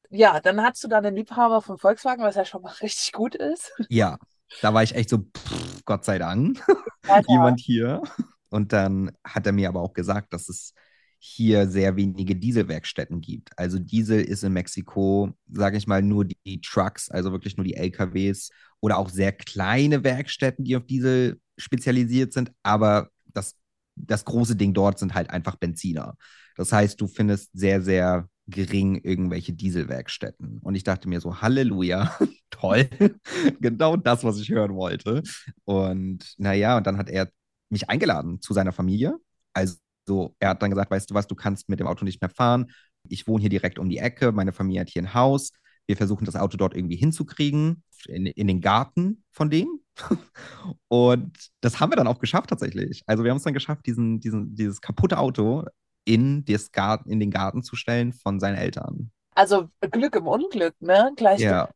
[0.10, 3.34] Ja, dann hast du da den Liebhaber von Volkswagen, was ja schon mal richtig gut
[3.34, 3.72] ist.
[3.90, 4.20] Ja,
[4.62, 6.64] da war ich echt so, pff, Gott sei Dank,
[7.28, 8.04] jemand hier.
[8.52, 10.74] Und dann hat er mir aber auch gesagt, dass es
[11.24, 13.58] hier sehr wenige Dieselwerkstätten gibt.
[13.58, 17.76] Also Diesel ist in Mexiko, sage ich mal, nur die Trucks, also wirklich nur die
[17.76, 22.52] LKWs oder auch sehr kleine Werkstätten, die auf Diesel spezialisiert sind.
[22.64, 23.56] Aber das,
[23.96, 26.16] das große Ding dort sind halt einfach Benziner.
[26.56, 30.58] Das heißt, du findest sehr, sehr gering irgendwelche Dieselwerkstätten.
[30.64, 32.18] Und ich dachte mir so, Halleluja,
[32.50, 32.90] toll,
[33.62, 35.22] genau das, was ich hören wollte.
[35.66, 37.30] Und naja, und dann hat er
[37.72, 39.18] mich eingeladen zu seiner Familie.
[39.54, 39.78] Also
[40.40, 42.72] er hat dann gesagt, weißt du was, du kannst mit dem Auto nicht mehr fahren.
[43.08, 45.52] Ich wohne hier direkt um die Ecke, meine Familie hat hier ein Haus.
[45.88, 49.68] Wir versuchen das Auto dort irgendwie hinzukriegen, in, in den Garten von dem.
[50.88, 53.04] Und das haben wir dann auch geschafft tatsächlich.
[53.08, 55.66] Also wir haben es dann geschafft, diesen, diesen, dieses kaputte Auto
[56.06, 59.12] in, das Garten, in den Garten zu stellen von seinen Eltern.
[59.36, 61.12] Also Glück im Unglück, ne?
[61.16, 61.70] Gleich ja.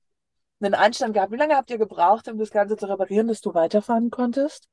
[0.60, 1.32] einen Einstand gehabt.
[1.32, 4.68] Wie lange habt ihr gebraucht, um das Ganze zu reparieren, dass du weiterfahren konntest?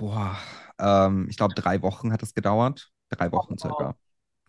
[0.00, 0.38] Boah,
[0.78, 2.90] ähm, ich glaube, drei Wochen hat es gedauert.
[3.10, 3.96] Drei Wochen circa.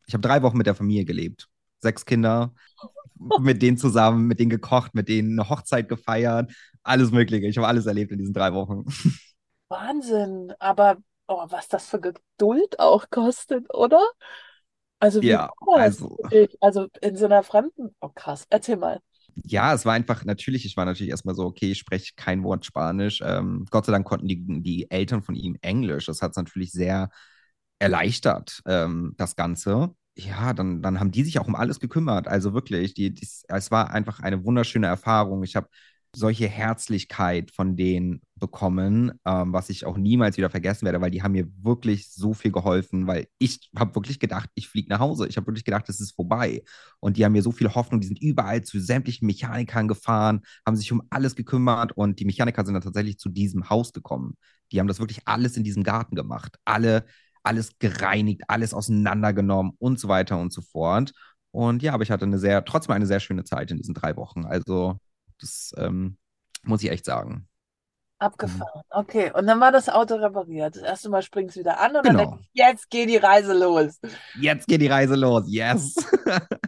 [0.08, 1.50] Ich habe drei Wochen mit der Familie gelebt.
[1.80, 2.54] Sechs Kinder,
[3.40, 7.48] mit denen zusammen, mit denen gekocht, mit denen eine Hochzeit gefeiert, alles Mögliche.
[7.48, 8.86] Ich habe alles erlebt in diesen drei Wochen.
[9.68, 10.54] Wahnsinn.
[10.60, 14.02] Aber oh, was das für Geduld auch kostet, oder?
[15.00, 16.18] Also wie Ja, also.
[16.62, 17.94] Also in so einer fremden.
[18.00, 19.02] Oh krass, erzähl mal.
[19.46, 22.66] Ja, es war einfach, natürlich, ich war natürlich erstmal so, okay, ich spreche kein Wort
[22.66, 23.22] Spanisch.
[23.26, 26.06] Ähm, Gott sei Dank konnten die, die Eltern von ihm Englisch.
[26.06, 27.10] Das hat es natürlich sehr
[27.80, 29.96] erleichtert, ähm, das Ganze.
[30.18, 32.28] Ja, dann, dann haben die sich auch um alles gekümmert.
[32.28, 35.44] Also wirklich, die, dies, es war einfach eine wunderschöne Erfahrung.
[35.44, 35.70] Ich habe
[36.14, 41.24] solche Herzlichkeit von denen bekommen, ähm, was ich auch niemals wieder vergessen werde, weil die
[41.24, 45.28] haben mir wirklich so viel geholfen, weil ich habe wirklich gedacht, ich fliege nach Hause.
[45.28, 46.64] Ich habe wirklich gedacht, es ist vorbei.
[47.00, 50.76] Und die haben mir so viel Hoffnung, die sind überall zu sämtlichen Mechanikern gefahren, haben
[50.76, 54.36] sich um alles gekümmert und die Mechaniker sind dann tatsächlich zu diesem Haus gekommen.
[54.72, 56.58] Die haben das wirklich alles in diesem Garten gemacht.
[56.66, 57.06] Alle,
[57.44, 61.14] alles gereinigt, alles auseinandergenommen und so weiter und so fort.
[61.52, 64.16] Und ja, aber ich hatte eine sehr, trotzdem eine sehr schöne Zeit in diesen drei
[64.16, 64.46] Wochen.
[64.46, 64.98] Also,
[65.42, 66.18] das ähm,
[66.64, 67.48] muss ich echt sagen.
[68.20, 68.84] Abgefahren.
[68.92, 70.76] Okay, und dann war das Auto repariert.
[70.76, 72.38] Das erste Mal springst du wieder an und dann denkst Genau.
[72.38, 74.00] du, jetzt geht die Reise los.
[74.34, 75.44] Jetzt geht die Reise los.
[75.48, 75.96] Yes.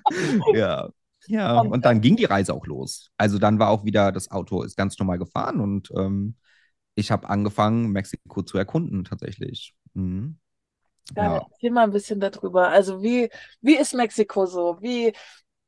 [0.53, 0.89] Ja.
[1.27, 3.09] Ja, Und und dann ging die Reise auch los.
[3.17, 6.35] Also dann war auch wieder, das Auto ist ganz normal gefahren und ähm,
[6.95, 9.75] ich habe angefangen, Mexiko zu erkunden, tatsächlich.
[9.93, 10.39] Mhm.
[11.15, 11.37] Geil, Ja.
[11.51, 12.69] erzähl mal ein bisschen darüber.
[12.69, 13.29] Also wie,
[13.61, 14.77] wie ist Mexiko so?
[14.81, 15.13] Wie,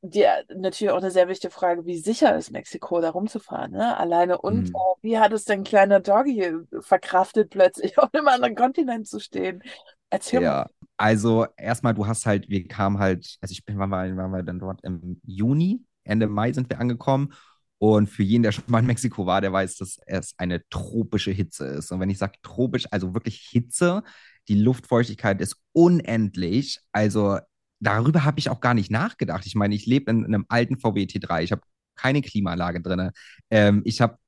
[0.02, 3.96] die, natürlich auch eine sehr wichtige Frage, wie sicher ist Mexiko, da rumzufahren, ne?
[3.96, 4.76] Alleine und äh, Mhm.
[5.02, 9.62] wie hat es dein kleiner Doggy verkraftet, plötzlich auf einem anderen Kontinent zu stehen?
[10.10, 10.54] Erzähl mal.
[10.54, 14.30] Ja, also erstmal, du hast halt, wir kamen halt, also ich bin, wann war, waren
[14.32, 14.82] wir dann dort?
[14.84, 17.32] Im Juni, Ende Mai sind wir angekommen.
[17.78, 21.30] Und für jeden, der schon mal in Mexiko war, der weiß, dass es eine tropische
[21.30, 21.92] Hitze ist.
[21.92, 24.02] Und wenn ich sage tropisch, also wirklich Hitze,
[24.48, 26.80] die Luftfeuchtigkeit ist unendlich.
[26.92, 27.38] Also
[27.80, 29.46] darüber habe ich auch gar nicht nachgedacht.
[29.46, 31.42] Ich meine, ich lebe in, in einem alten VW T3.
[31.42, 31.62] Ich habe
[31.96, 33.10] keine Klimaanlage drin.
[33.50, 34.18] Ähm, ich habe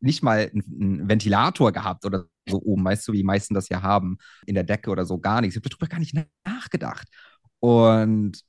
[0.00, 3.68] nicht mal einen, einen Ventilator gehabt oder so oben, weißt du, wie die meisten das
[3.68, 5.56] ja haben, in der Decke oder so, gar nichts.
[5.56, 7.08] Ich habe darüber gar nicht nachgedacht.
[7.60, 8.42] Und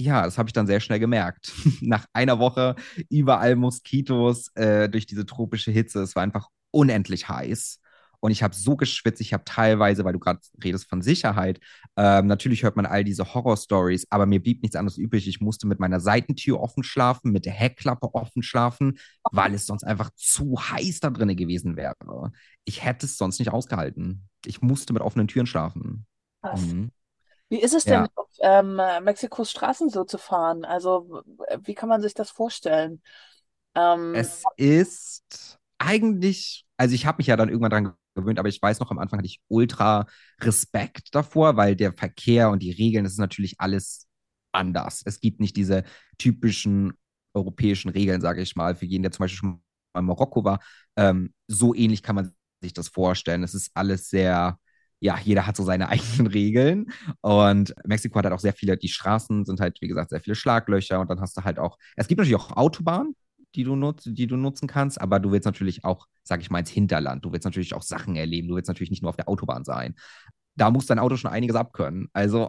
[0.00, 1.52] ja, das habe ich dann sehr schnell gemerkt.
[1.80, 2.76] Nach einer Woche
[3.08, 6.02] überall Moskitos äh, durch diese tropische Hitze.
[6.02, 7.80] Es war einfach unendlich heiß.
[8.22, 9.20] Und ich habe so geschwitzt.
[9.20, 11.58] Ich habe teilweise, weil du gerade redest von Sicherheit,
[11.96, 15.26] ähm, natürlich hört man all diese Horror-Stories, aber mir blieb nichts anderes übrig.
[15.26, 18.98] Ich musste mit meiner Seitentür offen schlafen, mit der Heckklappe offen schlafen,
[19.32, 21.96] weil es sonst einfach zu heiß da drin gewesen wäre.
[22.64, 24.28] Ich hätte es sonst nicht ausgehalten.
[24.46, 26.06] Ich musste mit offenen Türen schlafen.
[26.42, 26.92] Mhm.
[27.48, 28.08] Wie ist es denn Ja.
[28.14, 30.64] auf ähm, Mexikos Straßen so zu fahren?
[30.64, 31.22] Also
[31.64, 33.02] wie kann man sich das vorstellen?
[33.74, 38.60] Ähm, Es ist eigentlich, also ich habe mich ja dann irgendwann dran gewöhnt, aber ich
[38.60, 40.06] weiß noch, am Anfang hatte ich ultra
[40.40, 44.06] Respekt davor, weil der Verkehr und die Regeln, das ist natürlich alles
[44.52, 45.02] anders.
[45.04, 45.84] Es gibt nicht diese
[46.18, 46.92] typischen
[47.34, 49.62] europäischen Regeln, sage ich mal, für jeden, der zum Beispiel schon
[49.94, 50.60] mal in Marokko war.
[50.96, 53.42] Ähm, so ähnlich kann man sich das vorstellen.
[53.42, 54.58] Es ist alles sehr,
[55.00, 56.92] ja, jeder hat so seine eigenen Regeln.
[57.20, 60.36] Und Mexiko hat halt auch sehr viele, die Straßen sind halt, wie gesagt, sehr viele
[60.36, 63.14] Schlaglöcher und dann hast du halt auch, es gibt natürlich auch Autobahnen,
[63.54, 66.60] die du, nutz, die du nutzen kannst, aber du willst natürlich auch, sag ich mal,
[66.60, 67.24] ins Hinterland.
[67.24, 68.48] Du willst natürlich auch Sachen erleben.
[68.48, 69.94] Du willst natürlich nicht nur auf der Autobahn sein.
[70.56, 72.08] Da muss dein Auto schon einiges abkönnen.
[72.12, 72.48] Also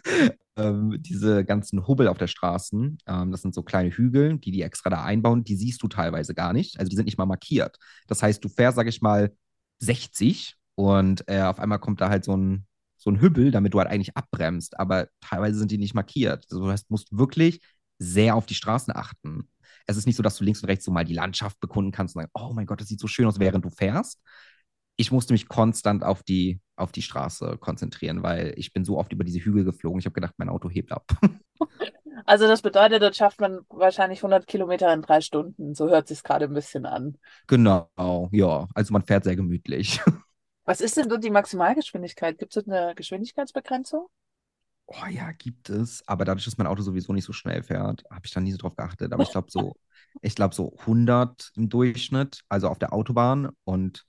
[0.56, 4.62] ähm, diese ganzen Hubbel auf der Straßen, ähm, das sind so kleine Hügel, die die
[4.62, 6.78] extra da einbauen, die siehst du teilweise gar nicht.
[6.78, 7.78] Also die sind nicht mal markiert.
[8.08, 9.32] Das heißt, du fährst, sag ich mal,
[9.78, 13.78] 60 und äh, auf einmal kommt da halt so ein, so ein Hübbel, damit du
[13.78, 16.46] halt eigentlich abbremst, aber teilweise sind die nicht markiert.
[16.50, 17.60] Also, du hast, musst wirklich
[17.98, 19.48] sehr auf die Straßen achten.
[19.86, 22.16] Es ist nicht so, dass du links und rechts so mal die Landschaft bekunden kannst
[22.16, 24.20] und sagen, oh mein Gott, das sieht so schön aus, während du fährst.
[24.96, 29.12] Ich musste mich konstant auf die, auf die Straße konzentrieren, weil ich bin so oft
[29.12, 29.98] über diese Hügel geflogen.
[29.98, 31.04] Ich habe gedacht, mein Auto hebt ab.
[32.26, 35.74] also das bedeutet, das schafft man wahrscheinlich 100 Kilometer in drei Stunden.
[35.74, 37.18] So hört sich gerade ein bisschen an.
[37.48, 37.88] genau,
[38.30, 38.68] ja.
[38.74, 40.00] Also man fährt sehr gemütlich.
[40.64, 42.38] Was ist denn so die Maximalgeschwindigkeit?
[42.38, 44.08] Gibt es eine Geschwindigkeitsbegrenzung?
[44.86, 46.06] Oh ja, gibt es.
[46.06, 48.58] Aber dadurch, dass mein Auto sowieso nicht so schnell fährt, habe ich da nie so
[48.58, 49.12] drauf geachtet.
[49.12, 49.76] Aber ich glaube so,
[50.20, 53.50] ich glaube so 100 im Durchschnitt, also auf der Autobahn.
[53.64, 54.04] Und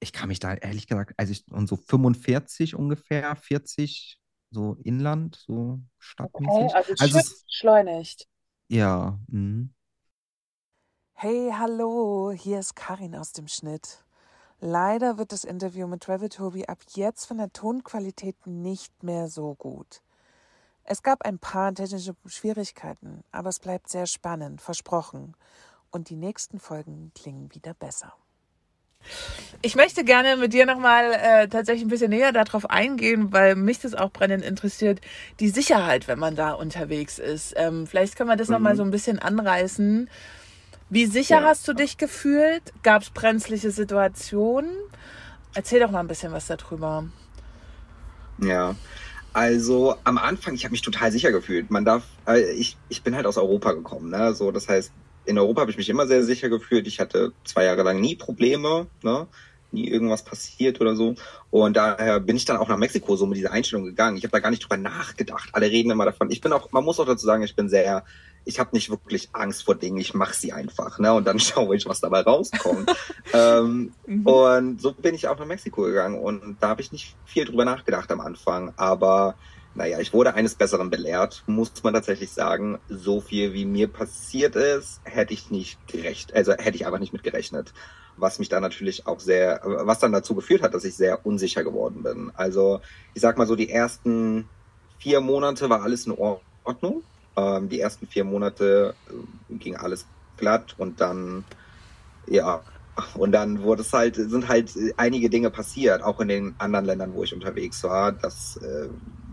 [0.00, 4.18] ich kann mich da ehrlich gesagt, also ich, und so 45 ungefähr, 40
[4.50, 5.80] so Inland, so
[6.18, 6.74] Okay, stadtmäßig.
[6.74, 8.26] also Also schön es, beschleunigt.
[8.68, 9.70] ja, mhm.
[11.14, 14.04] Hey, hallo, hier ist Karin aus dem Schnitt.
[14.60, 19.54] Leider wird das Interview mit Travel Tobi ab jetzt von der Tonqualität nicht mehr so
[19.56, 20.02] gut.
[20.88, 25.34] Es gab ein paar technische Schwierigkeiten, aber es bleibt sehr spannend, versprochen.
[25.90, 28.14] Und die nächsten Folgen klingen wieder besser.
[29.62, 33.80] Ich möchte gerne mit dir nochmal äh, tatsächlich ein bisschen näher darauf eingehen, weil mich
[33.80, 35.00] das auch brennend interessiert,
[35.40, 37.54] die Sicherheit, wenn man da unterwegs ist.
[37.56, 38.54] Ähm, vielleicht können wir das mhm.
[38.54, 40.08] nochmal so ein bisschen anreißen.
[40.88, 41.46] Wie sicher ja.
[41.46, 42.62] hast du dich gefühlt?
[42.84, 44.70] Gab es brenzliche Situationen?
[45.54, 47.08] Erzähl doch mal ein bisschen was darüber.
[48.38, 48.76] Ja,
[49.36, 51.70] also am Anfang, ich habe mich total sicher gefühlt.
[51.70, 54.32] Man darf, äh, ich, ich bin halt aus Europa gekommen, ne?
[54.32, 54.92] So, das heißt,
[55.26, 56.86] in Europa habe ich mich immer sehr sicher gefühlt.
[56.86, 59.26] Ich hatte zwei Jahre lang nie Probleme, ne?
[59.76, 61.14] Nie irgendwas passiert oder so.
[61.50, 64.16] Und daher bin ich dann auch nach Mexiko so mit dieser Einstellung gegangen.
[64.16, 65.50] Ich habe da gar nicht drüber nachgedacht.
[65.52, 66.30] Alle reden immer davon.
[66.30, 68.04] Ich bin auch, man muss auch dazu sagen, ich bin sehr,
[68.44, 69.98] ich habe nicht wirklich Angst vor Dingen.
[69.98, 71.12] Ich mache sie einfach, ne?
[71.12, 72.90] Und dann schaue ich, was dabei rauskommt.
[73.32, 74.26] ähm, mhm.
[74.26, 76.18] Und so bin ich auch nach Mexiko gegangen.
[76.18, 78.72] Und da habe ich nicht viel drüber nachgedacht am Anfang.
[78.76, 79.36] Aber
[79.76, 82.78] naja, ich wurde eines Besseren belehrt, muss man tatsächlich sagen.
[82.88, 87.12] So viel wie mir passiert ist, hätte ich nicht gerecht, also hätte ich einfach nicht
[87.12, 87.74] mit gerechnet.
[88.16, 91.62] Was mich dann natürlich auch sehr, was dann dazu geführt hat, dass ich sehr unsicher
[91.62, 92.32] geworden bin.
[92.34, 92.80] Also,
[93.12, 94.48] ich sag mal so, die ersten
[94.98, 97.02] vier Monate war alles in Ordnung.
[97.36, 100.06] Ähm, die ersten vier Monate äh, ging alles
[100.38, 101.44] glatt und dann,
[102.26, 102.62] ja,
[103.14, 107.12] und dann wurde es halt, sind halt einige Dinge passiert, auch in den anderen Ländern,
[107.12, 108.88] wo ich unterwegs war, dass äh,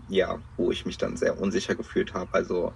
[0.08, 2.28] ja, wo ich mich dann sehr unsicher gefühlt habe.
[2.32, 2.72] Also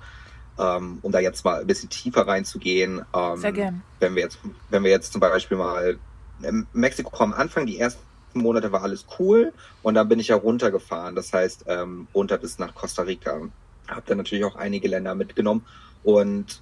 [0.59, 3.83] ähm, um da jetzt mal ein bisschen tiefer reinzugehen, ähm, sehr gern.
[4.01, 4.39] wenn wir jetzt,
[4.71, 5.99] wenn wir jetzt zum Beispiel mal
[6.73, 8.03] Mexiko am Anfang, die ersten
[8.35, 12.59] Monate war alles cool und dann bin ich ja runtergefahren, das heißt ähm, runter bis
[12.59, 13.41] nach Costa Rica.
[13.89, 15.65] Hab dann natürlich auch einige Länder mitgenommen
[16.03, 16.61] und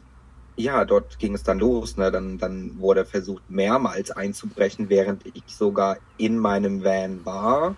[0.57, 1.97] ja, dort ging es dann los.
[1.97, 2.11] Ne?
[2.11, 7.77] Dann, dann wurde versucht, mehrmals einzubrechen, während ich sogar in meinem Van war.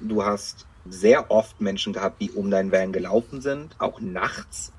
[0.00, 4.72] Du hast sehr oft Menschen gehabt, die um deinen Van gelaufen sind, auch nachts,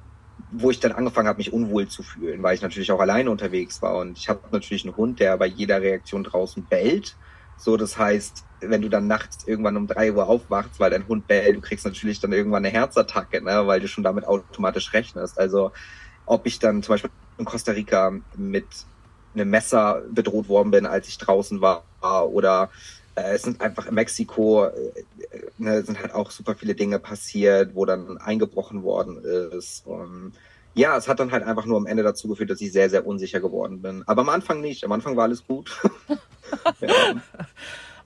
[0.52, 3.82] wo ich dann angefangen habe, mich unwohl zu fühlen, weil ich natürlich auch alleine unterwegs
[3.82, 3.98] war.
[3.98, 7.16] Und ich habe natürlich einen Hund, der bei jeder Reaktion draußen bellt.
[7.58, 11.28] So, das heißt, wenn du dann nachts irgendwann um drei Uhr aufwachst, weil dein Hund
[11.28, 15.38] bellt, du kriegst natürlich dann irgendwann eine Herzattacke, ne, weil du schon damit automatisch rechnest.
[15.38, 15.72] Also,
[16.26, 18.66] ob ich dann zum Beispiel in Costa Rica mit
[19.34, 22.70] einem Messer bedroht worden bin, als ich draußen war, oder
[23.22, 24.72] es sind einfach in Mexiko, äh,
[25.58, 29.86] ne, sind halt auch super viele Dinge passiert, wo dann eingebrochen worden ist.
[29.86, 30.34] Und
[30.74, 33.06] ja, es hat dann halt einfach nur am Ende dazu geführt, dass ich sehr, sehr
[33.06, 34.04] unsicher geworden bin.
[34.08, 34.84] Aber am Anfang nicht.
[34.84, 35.72] Am Anfang war alles gut.
[36.80, 37.16] ja.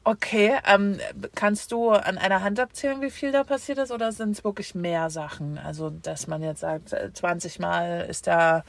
[0.06, 1.00] Okay, ähm,
[1.34, 4.76] kannst du an einer Hand abzählen, wie viel da passiert ist, oder sind es wirklich
[4.76, 5.58] mehr Sachen?
[5.58, 8.66] Also, dass man jetzt sagt, 20 äh, Mal ist da,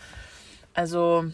[0.74, 1.24] also,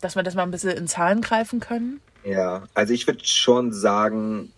[0.00, 2.00] dass wir das mal ein bisschen in Zahlen greifen können?
[2.26, 4.52] Ja, also ich würde schon sagen,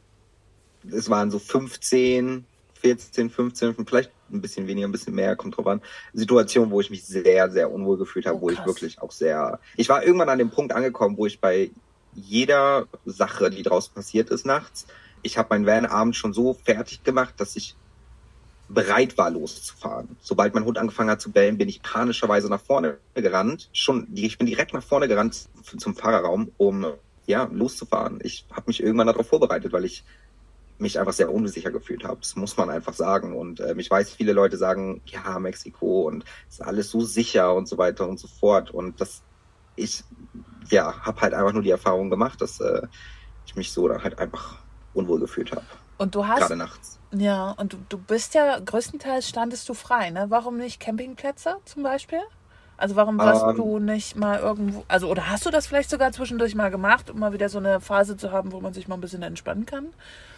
[0.91, 2.47] es waren so 15,
[2.81, 5.83] 14, 15, vielleicht ein bisschen weniger, ein bisschen mehr, kommt drauf an.
[6.15, 9.61] Situationen, wo ich mich sehr, sehr unwohl gefühlt habe, oh, wo ich wirklich auch sehr.
[9.77, 11.71] Ich war irgendwann an dem Punkt angekommen, wo ich bei
[12.15, 14.87] jeder Sache, die draußen passiert ist nachts,
[15.23, 17.77] ich habe meinen Van abends schon so fertig gemacht, dass ich
[18.71, 20.17] bereit war, loszufahren.
[20.23, 23.69] Sobald mein Hund angefangen hat zu bellen, bin ich panischerweise nach vorne gerannt.
[23.75, 26.87] Schon, ich bin direkt nach vorne gerannt zum Fahrerraum, um
[27.29, 28.19] ja, loszufahren.
[28.23, 30.03] Ich habe mich irgendwann darauf vorbereitet, weil ich
[30.79, 32.21] mich einfach sehr unsicher gefühlt habe.
[32.21, 33.37] Das muss man einfach sagen.
[33.37, 37.69] Und ähm, ich weiß, viele Leute sagen, ja, Mexiko und ist alles so sicher und
[37.69, 38.71] so weiter und so fort.
[38.71, 39.23] Und das,
[39.77, 40.05] ich,
[40.71, 42.87] ja, habe halt einfach nur die Erfahrung gemacht, dass äh,
[43.45, 44.59] ich mich so dann halt einfach
[44.95, 45.67] unwohl gefühlt habe.
[45.99, 46.41] Und du hast.
[46.41, 46.99] Gerade nachts.
[47.13, 50.27] Ja, und du, du bist ja größtenteils standest du frei, ne?
[50.29, 52.21] Warum nicht Campingplätze zum Beispiel?
[52.79, 56.13] Also warum warst ähm, du nicht mal irgendwo, also oder hast du das vielleicht sogar
[56.13, 58.95] zwischendurch mal gemacht, um mal wieder so eine Phase zu haben, wo man sich mal
[58.95, 59.89] ein bisschen entspannen kann?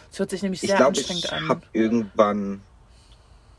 [0.09, 1.43] Das hört sich nämlich sehr glaub, anstrengend ich an.
[1.43, 2.61] Ich habe irgendwann,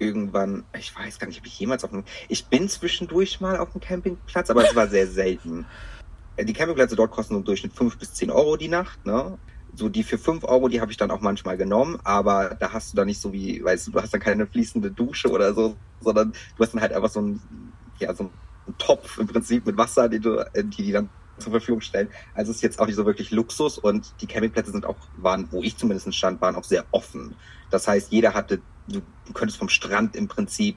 [0.00, 3.70] irgendwann, ich weiß gar nicht, ob ich jemals auf einem, ich bin zwischendurch mal auf
[3.70, 5.64] einem Campingplatz, aber es war sehr selten.
[6.34, 9.38] Äh, die Campingplätze dort kosten im Durchschnitt 5 bis 10 Euro die Nacht, ne?
[9.76, 12.92] So die für 5 Euro, die habe ich dann auch manchmal genommen, aber da hast
[12.92, 15.76] du dann nicht so wie, weißt du, du hast dann keine fließende Dusche oder so,
[16.00, 17.40] sondern du hast dann halt einfach so ein,
[18.00, 18.30] ja, so ein
[18.78, 22.08] Topf im Prinzip mit Wasser, die, du, äh, die die dann zur Verfügung stellen.
[22.34, 25.48] Also es ist jetzt auch nicht so wirklich Luxus und die Campingplätze sind auch, waren,
[25.50, 27.34] wo ich zumindest stand, waren auch sehr offen.
[27.70, 30.76] Das heißt, jeder hatte, du, du könntest vom Strand im Prinzip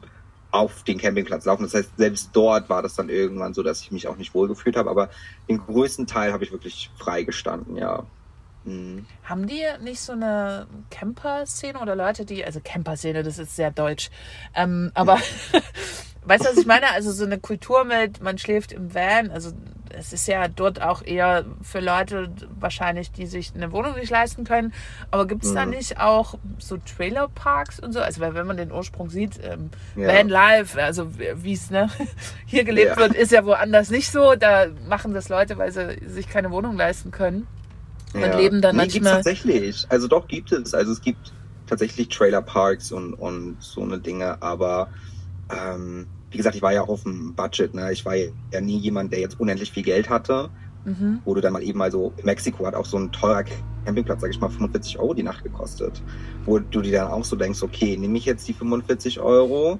[0.51, 1.63] auf den Campingplatz laufen.
[1.63, 4.77] Das heißt, selbst dort war das dann irgendwann so, dass ich mich auch nicht wohlgefühlt
[4.77, 4.89] habe.
[4.89, 5.09] Aber
[5.49, 8.05] den größten Teil habe ich wirklich freigestanden, ja.
[8.63, 9.05] Mhm.
[9.23, 14.09] Haben die nicht so eine Camper-Szene oder Leute, die, also Camper-Szene, das ist sehr deutsch,
[14.55, 15.19] ähm, aber
[16.25, 16.91] Weißt du, was ich meine?
[16.91, 19.31] Also so eine Kultur mit, man schläft im Van.
[19.31, 19.51] Also
[19.97, 24.43] es ist ja dort auch eher für Leute wahrscheinlich, die sich eine Wohnung nicht leisten
[24.43, 24.73] können.
[25.11, 25.55] Aber gibt es mhm.
[25.55, 28.01] da nicht auch so Trailerparks und so?
[28.01, 30.07] Also weil wenn man den Ursprung sieht, ähm, ja.
[30.07, 31.89] Van Life, also wie es ne,
[32.45, 32.97] hier gelebt ja.
[32.97, 34.35] wird, ist ja woanders nicht so.
[34.35, 37.47] Da machen das Leute, weil sie sich keine Wohnung leisten können.
[38.13, 38.37] Und ja.
[38.37, 39.13] leben dann nee, manchmal.
[39.13, 39.85] Gibt's tatsächlich.
[39.89, 40.73] Also doch gibt es.
[40.73, 41.33] Also es gibt
[41.67, 44.89] tatsächlich Trailerparks und, und so eine Dinge, aber
[45.49, 47.73] ähm, wie gesagt, ich war ja auch auf dem Budget.
[47.73, 47.93] Ne?
[47.93, 50.49] Ich war ja nie jemand, der jetzt unendlich viel Geld hatte.
[50.83, 51.21] Mhm.
[51.23, 53.45] Wo du dann mal eben, also Mexiko hat auch so ein teurer
[53.85, 56.01] Campingplatz, sag ich mal, 45 Euro die Nacht gekostet.
[56.43, 59.79] Wo du dir dann auch so denkst, okay, nehme ich jetzt die 45 Euro,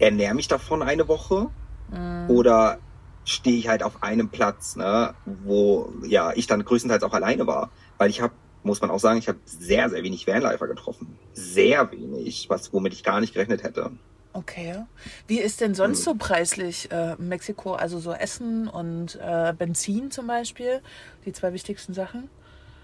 [0.00, 1.46] ernähre mich davon eine Woche
[1.92, 2.28] mhm.
[2.28, 2.78] oder
[3.24, 7.70] stehe ich halt auf einem Platz, ne, wo ja ich dann größtenteils auch alleine war,
[7.96, 11.90] weil ich habe muss man auch sagen, ich habe sehr sehr wenig Vanlifer getroffen, sehr
[11.92, 13.92] wenig, was womit ich gar nicht gerechnet hätte.
[14.32, 14.84] Okay.
[15.26, 16.04] Wie ist denn sonst hm.
[16.04, 17.74] so preislich äh, Mexiko?
[17.74, 20.80] Also so Essen und äh, Benzin zum Beispiel,
[21.24, 22.28] die zwei wichtigsten Sachen?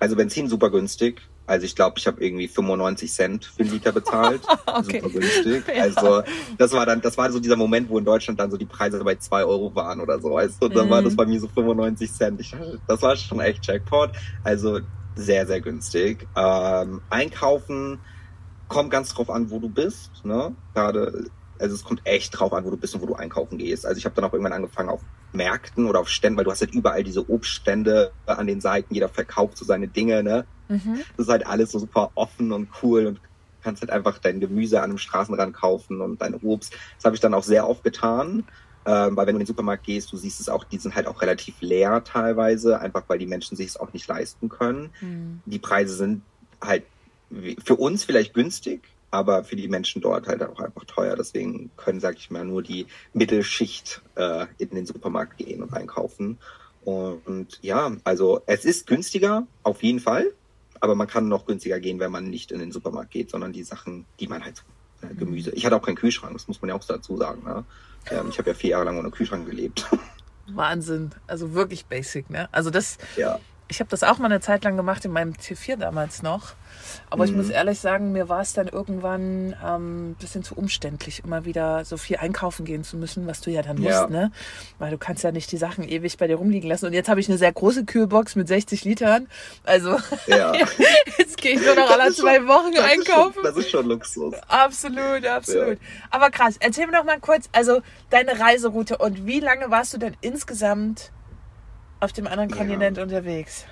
[0.01, 1.23] Also Benzin super günstig.
[1.47, 4.41] Also ich glaube, ich habe irgendwie 95 Cent für einen Liter bezahlt.
[4.67, 5.01] okay.
[5.01, 5.65] Super günstig.
[5.69, 5.83] Ja.
[5.85, 6.23] Also
[6.59, 9.03] das war dann, das war so dieser Moment, wo in Deutschland dann so die Preise
[9.05, 10.33] bei zwei Euro waren oder so.
[10.33, 10.67] Weißt du?
[10.67, 10.91] Und dann mhm.
[10.91, 12.41] war das bei mir so 95 Cent.
[12.41, 12.55] Ich,
[12.89, 14.11] das war schon echt Jackpot.
[14.43, 14.81] Also
[15.15, 16.27] sehr, sehr günstig.
[16.37, 18.01] Ähm, einkaufen
[18.69, 20.25] kommt ganz drauf an, wo du bist.
[20.25, 20.55] Ne?
[20.75, 23.87] Gerade also es kommt echt drauf an, wo du bist und wo du einkaufen gehst.
[23.87, 25.01] Also ich habe dann auch irgendwann angefangen auf
[25.33, 29.09] Märkten oder auf Ständen, weil du hast halt überall diese Obststände an den Seiten, jeder
[29.09, 30.47] verkauft so seine Dinge, ne?
[30.69, 31.01] Mhm.
[31.17, 33.21] Das ist halt alles so super offen und cool und
[33.63, 36.73] kannst halt einfach dein Gemüse an einem Straßenrand kaufen und dein Obst.
[36.97, 38.45] Das habe ich dann auch sehr oft getan.
[38.87, 41.09] Ähm, weil wenn du in den Supermarkt gehst, du siehst es auch, die sind halt
[41.09, 44.91] auch relativ leer teilweise, einfach weil die Menschen sich es auch nicht leisten können.
[45.01, 45.41] Mhm.
[45.45, 46.23] Die Preise sind
[46.61, 46.85] halt
[47.65, 48.83] für uns vielleicht günstig,
[49.17, 51.17] aber für die Menschen dort halt auch einfach teuer.
[51.17, 56.39] Deswegen können, sag ich mal, nur die Mittelschicht äh, in den Supermarkt gehen und einkaufen.
[56.85, 60.27] Und ja, also es ist günstiger, auf jeden Fall,
[60.81, 63.63] aber man kann noch günstiger gehen, wenn man nicht in den Supermarkt geht, sondern die
[63.63, 64.63] Sachen, die man halt,
[65.01, 65.51] äh, Gemüse.
[65.53, 67.43] Ich hatte auch keinen Kühlschrank, das muss man ja auch dazu sagen.
[67.43, 67.65] Ne?
[68.11, 69.87] Ähm, ich habe ja vier Jahre lang ohne Kühlschrank gelebt.
[70.49, 72.49] Wahnsinn, also wirklich basic, ne?
[72.53, 75.77] Also das, ja ich habe das auch mal eine Zeit lang gemacht in meinem T4
[75.77, 76.55] damals noch.
[77.11, 77.31] Aber mhm.
[77.31, 81.45] ich muss ehrlich sagen, mir war es dann irgendwann ein ähm, bisschen zu umständlich, immer
[81.45, 84.01] wieder so viel einkaufen gehen zu müssen, was du ja dann ja.
[84.01, 84.31] musst, ne?
[84.79, 86.87] Weil du kannst ja nicht die Sachen ewig bei dir rumliegen lassen.
[86.87, 89.29] Und jetzt habe ich eine sehr große Kühlbox mit 60 Litern.
[89.65, 90.53] Also ja.
[91.19, 93.29] jetzt gehe ich nur noch alle zwei Wochen das einkaufen.
[93.29, 94.35] Ist schon, das ist schon Luxus.
[94.49, 95.79] Absolut, absolut.
[95.81, 96.07] Ja.
[96.11, 99.99] Aber krass, erzähl mir noch mal kurz, also deine Reiseroute und wie lange warst du
[99.99, 101.11] denn insgesamt
[102.01, 103.03] auf dem anderen Kontinent ja.
[103.03, 103.65] unterwegs?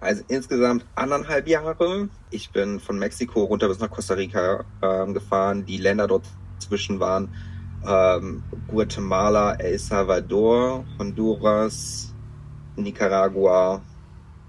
[0.00, 2.08] Also insgesamt anderthalb Jahre.
[2.30, 5.66] Ich bin von Mexiko runter bis nach Costa Rica ähm, gefahren.
[5.66, 6.24] Die Länder dort
[6.60, 7.34] zwischen waren
[7.86, 12.14] ähm, Guatemala, El Salvador, Honduras,
[12.76, 13.82] Nicaragua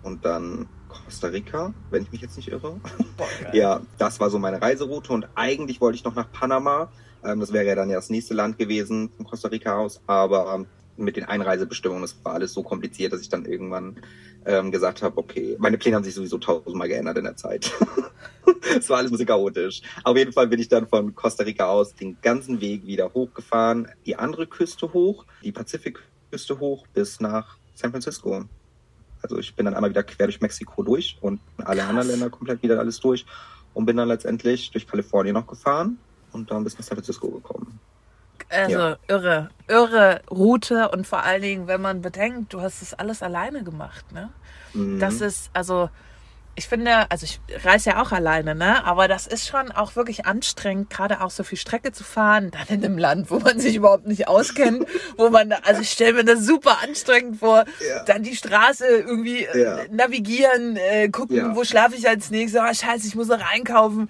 [0.04, 2.80] und dann Costa Rica, wenn ich mich jetzt nicht irre.
[3.18, 6.90] Boah, ja, das war so meine Reiseroute und eigentlich wollte ich noch nach Panama.
[7.24, 10.54] Ähm, das wäre ja dann ja das nächste Land gewesen von Costa Rica aus, aber
[10.54, 10.68] ähm,
[11.04, 13.98] mit den Einreisebestimmungen, das war alles so kompliziert, dass ich dann irgendwann
[14.46, 17.72] ähm, gesagt habe, okay, meine Pläne haben sich sowieso tausendmal geändert in der Zeit.
[18.78, 19.82] Es war alles ein bisschen chaotisch.
[20.04, 23.88] Auf jeden Fall bin ich dann von Costa Rica aus den ganzen Weg wieder hochgefahren,
[24.06, 28.46] die andere Küste hoch, die Pazifikküste hoch bis nach San Francisco.
[29.22, 31.90] Also ich bin dann einmal wieder quer durch Mexiko durch und alle Krass.
[31.90, 33.26] anderen Länder komplett wieder alles durch
[33.74, 35.98] und bin dann letztendlich durch Kalifornien noch gefahren
[36.32, 37.80] und dann bis nach San Francisco gekommen.
[38.50, 38.98] Also ja.
[39.08, 43.64] irre, irre Route und vor allen Dingen, wenn man bedenkt, du hast das alles alleine
[43.64, 44.30] gemacht, ne?
[44.74, 45.00] Mhm.
[45.00, 45.90] Das ist, also
[46.56, 48.84] ich finde, also ich reise ja auch alleine, ne?
[48.84, 52.68] Aber das ist schon auch wirklich anstrengend, gerade auch so viel Strecke zu fahren, dann
[52.68, 54.86] in einem Land, wo man sich überhaupt nicht auskennt,
[55.18, 58.04] wo man, also ich stelle mir das super anstrengend vor, ja.
[58.04, 59.78] dann die Straße irgendwie äh, ja.
[59.90, 61.56] navigieren, äh, gucken, ja.
[61.56, 64.10] wo schlafe ich als nächstes, oh scheiße, ich muss noch einkaufen.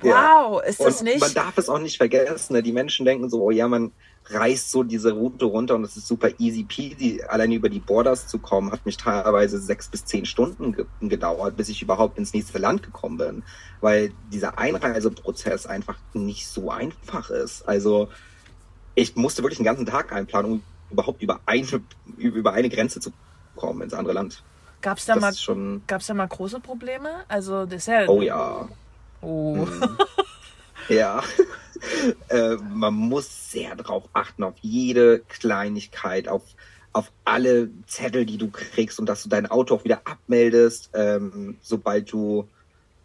[0.00, 1.20] Wow, ist das und nicht?
[1.20, 2.52] Man darf es auch nicht vergessen.
[2.52, 2.62] Ne?
[2.62, 3.92] Die Menschen denken so, oh ja, man
[4.26, 7.22] reißt so diese Route runter und es ist super easy peasy.
[7.26, 11.56] Alleine über die Borders zu kommen, hat mich teilweise sechs bis zehn Stunden ge gedauert,
[11.56, 13.42] bis ich überhaupt ins nächste Land gekommen bin.
[13.80, 17.62] Weil dieser Einreiseprozess einfach nicht so einfach ist.
[17.68, 18.08] Also
[18.94, 21.66] ich musste wirklich einen ganzen Tag einplanen, um überhaupt über eine,
[22.16, 23.12] über eine Grenze zu
[23.56, 24.42] kommen ins andere Land.
[24.80, 25.32] Gab es da, mal,
[25.86, 27.24] da mal große Probleme?
[27.26, 28.68] Also das ist ja oh ja.
[29.20, 29.54] Oh.
[29.56, 29.98] Mhm.
[30.88, 31.22] Ja.
[32.30, 36.42] äh, man muss sehr darauf achten, auf jede Kleinigkeit, auf,
[36.92, 41.58] auf alle Zettel, die du kriegst und dass du dein Auto auch wieder abmeldest, ähm,
[41.60, 42.48] sobald du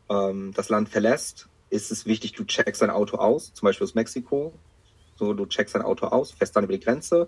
[0.09, 1.47] ähm, das Land verlässt.
[1.69, 4.53] Ist es wichtig, du checkst dein Auto aus, zum Beispiel aus Mexiko.
[5.15, 7.27] So, du checkst dein Auto aus, fährst dann über die Grenze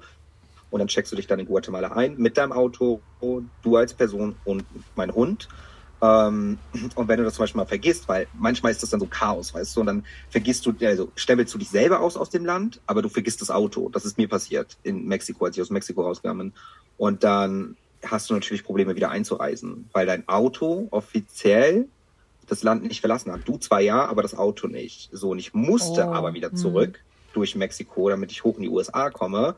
[0.71, 4.35] und dann checkst du dich dann in Guatemala ein mit deinem Auto, du als Person
[4.45, 4.65] und
[4.95, 5.47] mein Hund.
[6.05, 6.57] Ähm,
[6.95, 9.53] und wenn du das zum Beispiel mal vergisst, weil manchmal ist das dann so Chaos,
[9.53, 12.81] weißt du, und dann vergisst du, also stempelst du dich selber aus aus dem Land,
[12.85, 13.89] aber du vergisst das Auto.
[13.89, 16.53] Das ist mir passiert in Mexiko, als ich aus Mexiko rausgegangen bin.
[16.97, 21.87] Und dann hast du natürlich Probleme, wieder einzureisen, weil dein Auto offiziell
[22.47, 23.41] das Land nicht verlassen hat.
[23.45, 25.09] Du zwar ja, aber das Auto nicht.
[25.11, 26.57] So, und ich musste Oh, aber wieder hm.
[26.57, 26.99] zurück
[27.33, 29.55] durch Mexiko, damit ich hoch in die USA komme.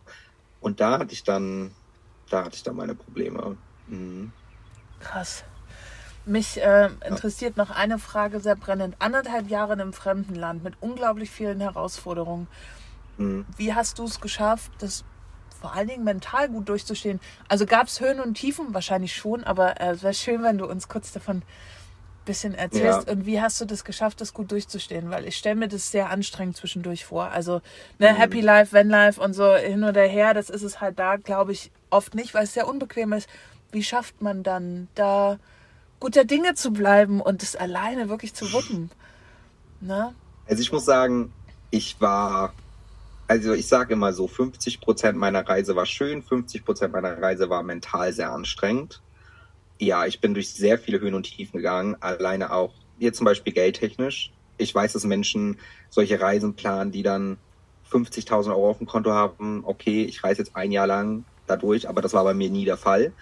[0.61, 1.71] Und da hatte ich dann,
[2.29, 3.57] da hatte ich dann meine Probleme.
[3.87, 4.31] Mhm.
[4.99, 5.43] Krass.
[6.27, 8.95] Mich äh, interessiert noch eine Frage sehr brennend.
[8.99, 12.47] Anderthalb Jahre in einem fremden Land mit unglaublich vielen Herausforderungen.
[13.17, 13.45] Mhm.
[13.55, 15.05] Wie hast du es geschafft, das
[15.61, 17.19] vor allen Dingen mental gut durchzustehen?
[17.47, 18.73] Also gab es Höhen und Tiefen?
[18.73, 21.43] Wahrscheinlich schon, aber äh, es wäre schön, wenn du uns kurz davon ein
[22.25, 23.07] bisschen erzählst.
[23.07, 23.13] Ja.
[23.13, 25.09] Und wie hast du das geschafft, das gut durchzustehen?
[25.09, 27.31] Weil ich stelle mir das sehr anstrengend zwischendurch vor.
[27.31, 27.61] Also
[27.99, 28.17] ne, Mhm.
[28.17, 31.53] Happy Life, Van Life und so hin oder her, das ist es halt da, glaube
[31.53, 33.29] ich, oft nicht, weil es sehr unbequem ist.
[33.71, 35.39] Wie schafft man dann da
[35.99, 38.91] guter Dinge zu bleiben und es alleine wirklich zu wuppen?
[39.81, 40.13] Ne?
[40.47, 41.31] Also ich muss sagen,
[41.71, 42.53] ich war,
[43.27, 47.49] also ich sage immer so, 50 Prozent meiner Reise war schön, 50 Prozent meiner Reise
[47.49, 49.01] war mental sehr anstrengend.
[49.79, 53.53] Ja, ich bin durch sehr viele Höhen und Tiefen gegangen, alleine auch, hier zum Beispiel
[53.53, 54.31] geldtechnisch.
[54.57, 57.37] Ich weiß, dass Menschen solche Reisen planen, die dann
[57.91, 59.63] 50.000 Euro auf dem Konto haben.
[59.65, 62.77] Okay, ich reise jetzt ein Jahr lang dadurch, aber das war bei mir nie der
[62.77, 63.13] Fall.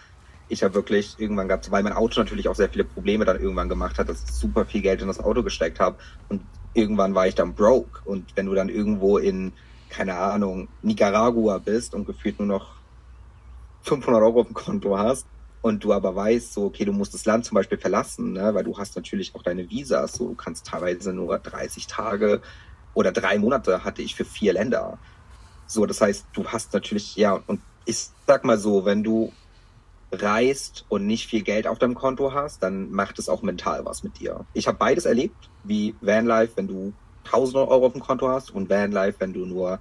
[0.48, 3.70] Ich habe wirklich irgendwann gehabt, weil mein Auto natürlich auch sehr viele Probleme dann irgendwann
[3.70, 5.98] gemacht hat, dass ich super viel Geld in das Auto gesteckt habe
[6.30, 6.41] und
[6.76, 8.02] irgendwann war ich dann broke.
[8.06, 9.54] Und wenn du dann irgendwo in,
[9.89, 12.76] keine Ahnung, Nicaragua bist und gefühlt nur noch
[13.84, 15.26] 500 Euro auf dem Konto hast
[15.62, 18.64] und du aber weißt, so, okay, du musst das Land zum Beispiel verlassen, ne, weil
[18.64, 22.41] du hast natürlich auch deine Visas, so, du kannst teilweise nur 30 Tage
[22.93, 25.00] oder drei Monate hatte ich für vier Länder.
[25.68, 29.32] So, das heißt, du hast natürlich, ja, und ich sag mal so, wenn du
[30.12, 34.03] reist und nicht viel Geld auf deinem Konto hast, dann macht es auch mental was
[34.03, 34.45] mit dir.
[34.53, 36.93] Ich habe beides erlebt, wie Vanlife, wenn du
[37.24, 39.80] tausende Euro auf dem Konto hast und Vanlife, wenn du nur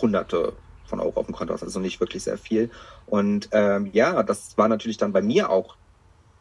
[0.00, 0.52] hunderte
[0.86, 2.70] von Euro auf dem Konto hast, also nicht wirklich sehr viel.
[3.06, 5.76] Und ähm, ja, das war natürlich dann bei mir auch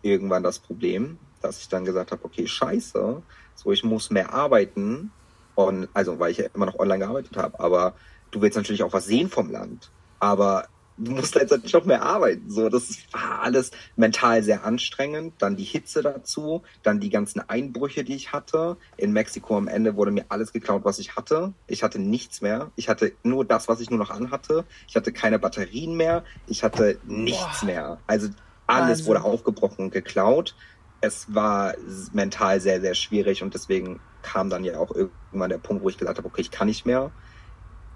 [0.02, 3.22] irgendwann das Problem, dass ich dann gesagt habe, okay, scheiße,
[3.56, 5.12] so ich muss mehr arbeiten.
[5.56, 7.96] Und, also weil ich ja immer noch online gearbeitet habe, aber
[8.32, 9.92] du willst natürlich auch was sehen vom Land.
[10.20, 12.50] Aber du musst letztendlich noch mehr arbeiten.
[12.50, 15.36] So, das war alles mental sehr anstrengend.
[15.40, 18.78] Dann die Hitze dazu, dann die ganzen Einbrüche, die ich hatte.
[18.98, 21.54] In Mexiko am Ende wurde mir alles geklaut, was ich hatte.
[21.68, 22.72] Ich hatte nichts mehr.
[22.76, 24.66] Ich hatte nur das, was ich nur noch anhatte.
[24.88, 26.24] Ich hatte keine Batterien mehr.
[26.48, 27.66] Ich hatte nichts Boah.
[27.66, 27.98] mehr.
[28.08, 28.30] Also
[28.66, 29.06] alles Wahnsinn.
[29.08, 30.56] wurde aufgebrochen und geklaut.
[31.00, 31.76] Es war
[32.12, 35.98] mental sehr, sehr schwierig und deswegen kam dann ja auch irgendwann der Punkt, wo ich
[35.98, 37.12] gesagt habe, okay, ich kann nicht mehr.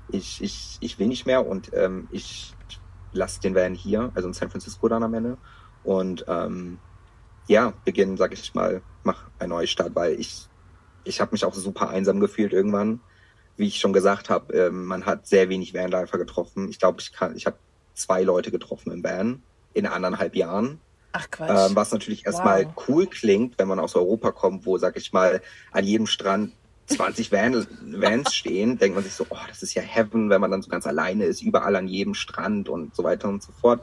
[0.09, 2.53] Ich, ich, ich will nicht mehr und ähm, ich
[3.13, 5.37] lasse den Van hier, also in San Francisco dann am Ende.
[5.83, 6.79] Und ähm,
[7.47, 10.47] ja, beginnen, sag ich mal, mach einen Neustart, weil ich,
[11.03, 13.01] ich habe mich auch super einsam gefühlt irgendwann.
[13.57, 16.69] Wie ich schon gesagt habe, ähm, man hat sehr wenig Vanlifer getroffen.
[16.69, 17.57] Ich glaube, ich kann, ich habe
[17.93, 19.43] zwei Leute getroffen im Van
[19.73, 20.79] in anderthalb Jahren.
[21.11, 21.69] Ach Quatsch.
[21.69, 22.87] Ähm, was natürlich erstmal Wow.
[22.87, 25.41] cool klingt, wenn man aus Europa kommt, wo, sag ich mal,
[25.71, 26.53] an jedem Strand
[26.87, 30.51] 20 Van, Vans stehen, denkt man sich so, oh, das ist ja Heaven, wenn man
[30.51, 33.81] dann so ganz alleine ist, überall an jedem Strand und so weiter und so fort.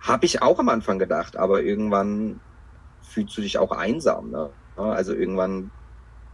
[0.00, 2.40] Habe ich auch am Anfang gedacht, aber irgendwann
[3.02, 4.30] fühlst du dich auch einsam.
[4.30, 4.50] Ne?
[4.76, 5.70] Also irgendwann,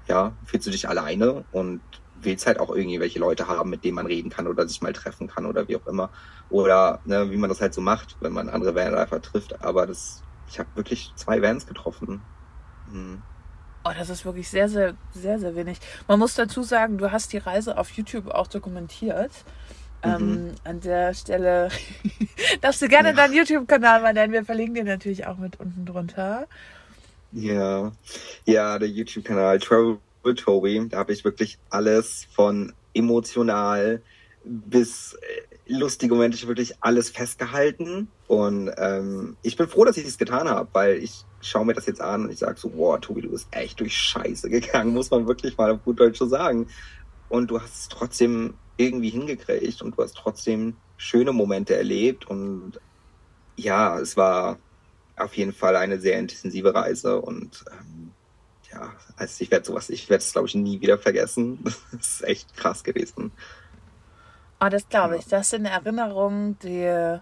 [0.07, 1.81] ja, fühlst du dich alleine und
[2.21, 5.29] willst halt auch irgendwelche Leute haben, mit denen man reden kann oder sich mal treffen
[5.29, 6.11] kann oder wie auch immer.
[6.51, 9.65] Oder ne, wie man das halt so macht, wenn man andere Vanlifer trifft.
[9.65, 12.21] Aber das, ich habe wirklich zwei Vans getroffen.
[12.91, 13.23] Mhm.
[13.85, 15.79] Oh, das ist wirklich sehr, sehr, sehr, sehr wenig.
[16.09, 19.33] Man muss dazu sagen, du hast die Reise auf YouTube auch dokumentiert.
[20.05, 21.69] Ähm, an der Stelle
[22.61, 23.15] darfst du gerne Ja.
[23.15, 24.33] deinen YouTube-Kanal mal nennen.
[24.33, 26.47] Wir verlinken den natürlich auch mit unten drunter.
[27.33, 27.93] Ja,
[28.45, 34.03] ja, der YouTube-Kanal Travel with Toby, da habe ich wirklich alles von emotional
[34.45, 38.09] bis äh, lustige Momente, wirklich alles festgehalten.
[38.27, 41.87] Und ähm, ich bin froh, dass ich das getan habe, weil ich schaue mir das
[41.87, 45.11] jetzt an und ich sage so, wow, Tobi, du bist echt durch Scheiße gegangen, muss
[45.11, 46.69] man wirklich mal auf gut Deutsch so sagen.
[47.29, 52.81] Und du hast es trotzdem irgendwie hingekriegt und du hast trotzdem schöne Momente erlebt und
[53.57, 54.59] ja, es war
[55.17, 58.13] auf jeden Fall eine sehr intensive Reise und ähm,
[58.73, 61.59] ja, also ich werde sowas, ich werde es glaube ich nie wieder vergessen.
[61.93, 63.33] Das ist echt krass gewesen.
[64.61, 65.27] Oh, das glaube ich.
[65.27, 67.19] Das sind Erinnerungen, die,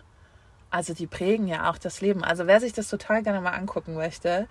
[0.71, 2.23] also die prägen ja auch das Leben.
[2.25, 4.47] Also wer sich das total gerne mal angucken möchte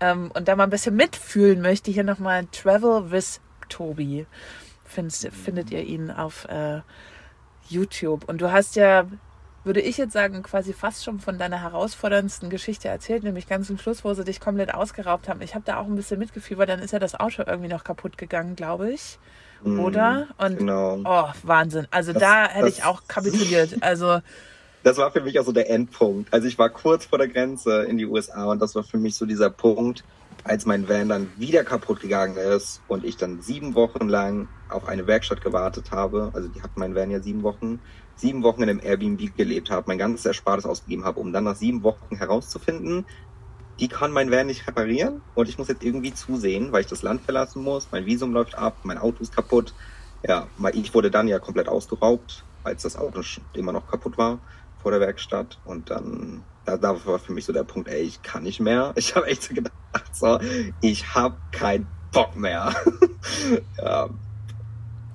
[0.00, 4.26] ähm, und da mal ein bisschen mitfühlen möchte, hier nochmal Travel with Tobi.
[4.84, 6.80] Findest, findet ihr ihn auf äh,
[7.68, 8.26] YouTube.
[8.28, 9.04] Und du hast ja,
[9.64, 13.76] würde ich jetzt sagen, quasi fast schon von deiner herausforderndsten Geschichte erzählt, nämlich ganz zum
[13.76, 15.42] Schluss, wo sie dich komplett ausgeraubt haben.
[15.42, 18.16] Ich habe da auch ein bisschen mitgefühlt, dann ist ja das Auto irgendwie noch kaputt
[18.16, 19.18] gegangen, glaube ich.
[19.62, 20.28] Mhm, Oder?
[20.38, 21.00] Und Genau.
[21.04, 21.86] Oh, Wahnsinn.
[21.90, 23.82] Also Das- da hätte ich auch kapituliert.
[23.82, 24.20] Also,
[24.88, 26.32] das war für mich auch so der Endpunkt.
[26.32, 29.16] Also ich war kurz vor der Grenze in die USA und das war für mich
[29.16, 30.02] so dieser Punkt,
[30.44, 34.88] als mein Van dann wieder kaputt gegangen ist und ich dann sieben Wochen lang auf
[34.88, 36.30] eine Werkstatt gewartet habe.
[36.32, 37.80] Also die hatten mein Van ja sieben Wochen,
[38.16, 41.56] sieben Wochen in einem Airbnb gelebt habe, mein ganzes Erspartes ausgegeben habe, um dann nach
[41.56, 43.04] sieben Wochen herauszufinden,
[43.80, 47.02] die kann mein Van nicht reparieren und ich muss jetzt irgendwie zusehen, weil ich das
[47.02, 49.74] Land verlassen muss, mein Visum läuft ab, mein Auto ist kaputt.
[50.26, 53.20] Ja, ich wurde dann ja komplett ausgeraubt, als das Auto
[53.52, 54.38] immer noch kaputt war
[54.82, 58.22] vor der Werkstatt und dann da, da war für mich so der Punkt, ey, ich
[58.22, 58.92] kann nicht mehr.
[58.96, 59.74] Ich habe echt so gedacht,
[60.12, 60.38] so,
[60.80, 62.74] ich habe keinen Bock mehr.
[63.78, 64.10] ja,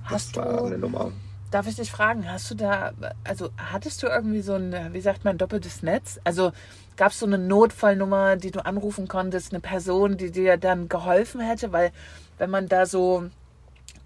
[0.04, 1.12] Hast das war du, eine Nummer.
[1.50, 2.92] Darf ich dich fragen, hast du da,
[3.22, 6.18] also hattest du irgendwie so ein, wie sagt man, doppeltes Netz?
[6.24, 6.52] Also
[6.96, 11.40] gab es so eine Notfallnummer, die du anrufen konntest, eine Person, die dir dann geholfen
[11.40, 11.72] hätte?
[11.72, 11.92] Weil
[12.38, 13.24] wenn man da so,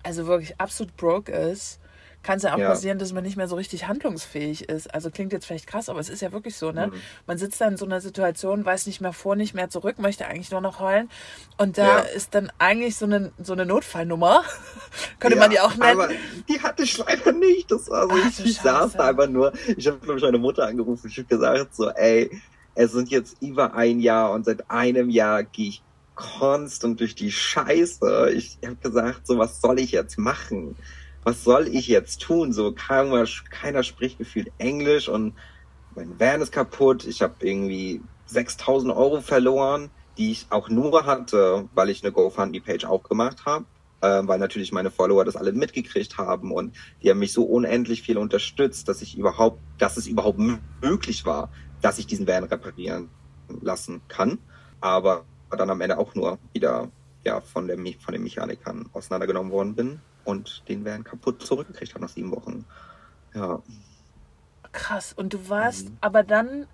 [0.02, 1.80] also wirklich absolut broke ist,
[2.22, 2.68] kann es ja auch ja.
[2.68, 4.92] passieren, dass man nicht mehr so richtig handlungsfähig ist.
[4.92, 6.88] Also klingt jetzt vielleicht krass, aber es ist ja wirklich so, ne?
[6.88, 6.92] Mhm.
[7.26, 10.26] Man sitzt da in so einer Situation, weiß nicht mehr vor, nicht mehr zurück, möchte
[10.26, 11.08] eigentlich nur noch heulen.
[11.56, 11.98] Und da ja.
[12.00, 14.44] ist dann eigentlich so eine, so eine Notfallnummer.
[15.20, 16.00] Könnte ja, man die auch nennen.
[16.00, 16.08] Aber
[16.48, 17.70] die hatte ich leider nicht.
[17.70, 20.38] Das war so, Ach, ich, ich saß da einfach nur, ich habe, glaube ich, meine
[20.38, 21.08] Mutter angerufen.
[21.08, 22.30] Ich habe gesagt so, ey,
[22.74, 25.82] es sind jetzt über ein Jahr und seit einem Jahr gehe ich
[26.14, 28.32] konstant durch die Scheiße.
[28.34, 30.76] Ich habe gesagt, so was soll ich jetzt machen?
[31.28, 32.54] Was soll ich jetzt tun?
[32.54, 35.34] So keiner, keiner spricht gefühlt Englisch und
[35.94, 37.04] mein Van ist kaputt.
[37.04, 42.86] Ich habe irgendwie 6000 Euro verloren, die ich auch nur hatte, weil ich eine GoFundMe-Page
[42.86, 43.66] aufgemacht habe.
[44.00, 48.00] Äh, weil natürlich meine Follower das alle mitgekriegt haben und die haben mich so unendlich
[48.00, 50.38] viel unterstützt, dass ich überhaupt, dass es überhaupt
[50.80, 51.50] möglich war,
[51.82, 53.10] dass ich diesen Van reparieren
[53.60, 54.38] lassen kann.
[54.80, 56.90] Aber dann am Ende auch nur wieder
[57.24, 62.02] ja, von, der, von den Mechanikern auseinandergenommen worden bin und den Van kaputt zurückgekriegt hat
[62.02, 62.66] nach sieben Wochen.
[63.34, 63.62] Ja.
[64.72, 65.14] Krass.
[65.14, 65.96] Und du warst mhm.
[66.02, 66.66] aber dann,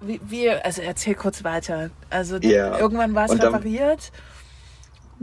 [0.00, 1.90] wie, wie, also erzähl kurz weiter.
[2.10, 2.78] Also ja.
[2.78, 4.12] irgendwann war es repariert.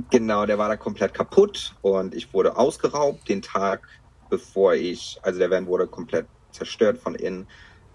[0.09, 3.87] Genau, der war da komplett kaputt und ich wurde ausgeraubt den Tag,
[4.29, 7.47] bevor ich, also der Van wurde komplett zerstört von innen,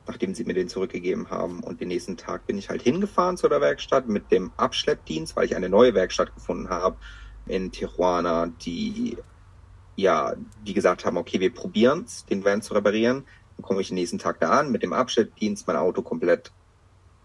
[0.06, 1.60] nachdem sie mir den zurückgegeben haben.
[1.62, 5.44] Und den nächsten Tag bin ich halt hingefahren zu der Werkstatt mit dem Abschleppdienst, weil
[5.44, 6.96] ich eine neue Werkstatt gefunden habe
[7.46, 9.16] in Tijuana, die
[9.96, 10.34] ja,
[10.66, 13.24] die gesagt haben, okay, wir probieren's, den Van zu reparieren.
[13.56, 16.52] Dann komme ich den nächsten Tag da an mit dem Abschleppdienst, mein Auto komplett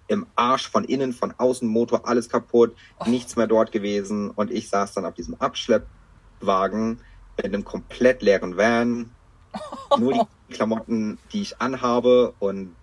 [0.08, 3.10] im Arsch von innen, von außen, Motor, alles kaputt, oh.
[3.10, 4.32] nichts mehr dort gewesen.
[4.32, 7.00] Und ich saß dann auf diesem Abschleppwagen
[7.38, 9.12] mit einem komplett leeren Van,
[10.00, 12.76] nur die Klamotten, die ich anhabe und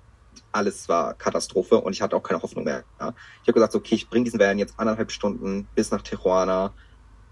[0.53, 2.85] alles war Katastrophe und ich hatte auch keine Hoffnung mehr.
[3.01, 3.15] Ja.
[3.43, 6.73] Ich habe gesagt, okay, ich bringe diesen Van jetzt anderthalb Stunden bis nach Tijuana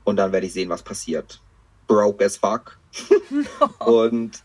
[0.07, 1.41] und dann werde ich sehen, was passiert.
[1.89, 2.79] Broke as fuck.
[3.81, 4.43] und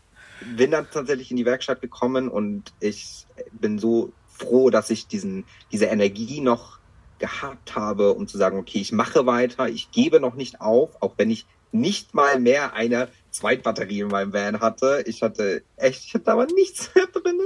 [0.56, 5.44] bin dann tatsächlich in die Werkstatt gekommen und ich bin so froh, dass ich diesen,
[5.70, 6.78] diese Energie noch
[7.20, 11.14] gehabt habe, um zu sagen, okay, ich mache weiter, ich gebe noch nicht auf, auch
[11.16, 15.04] wenn ich nicht mal mehr eine Zweitbatterie in meinem Van hatte.
[15.06, 17.40] Ich hatte echt, ich hatte aber nichts mehr drin.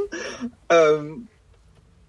[0.70, 1.28] Ähm,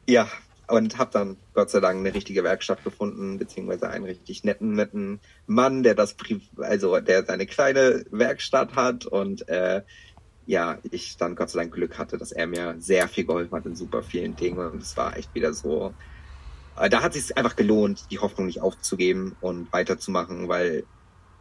[0.08, 0.30] ja,
[0.68, 5.20] und habe dann Gott sei Dank eine richtige Werkstatt gefunden, beziehungsweise einen richtig netten, netten
[5.46, 6.16] Mann, der das,
[6.58, 9.06] also der seine kleine Werkstatt hat.
[9.06, 9.82] Und äh,
[10.46, 13.66] ja, ich dann Gott sei Dank Glück hatte, dass er mir sehr viel geholfen hat
[13.66, 14.60] in super vielen Dingen.
[14.60, 15.94] Und es war echt wieder so,
[16.78, 20.84] äh, da hat es sich einfach gelohnt, die Hoffnung nicht aufzugeben und weiterzumachen, weil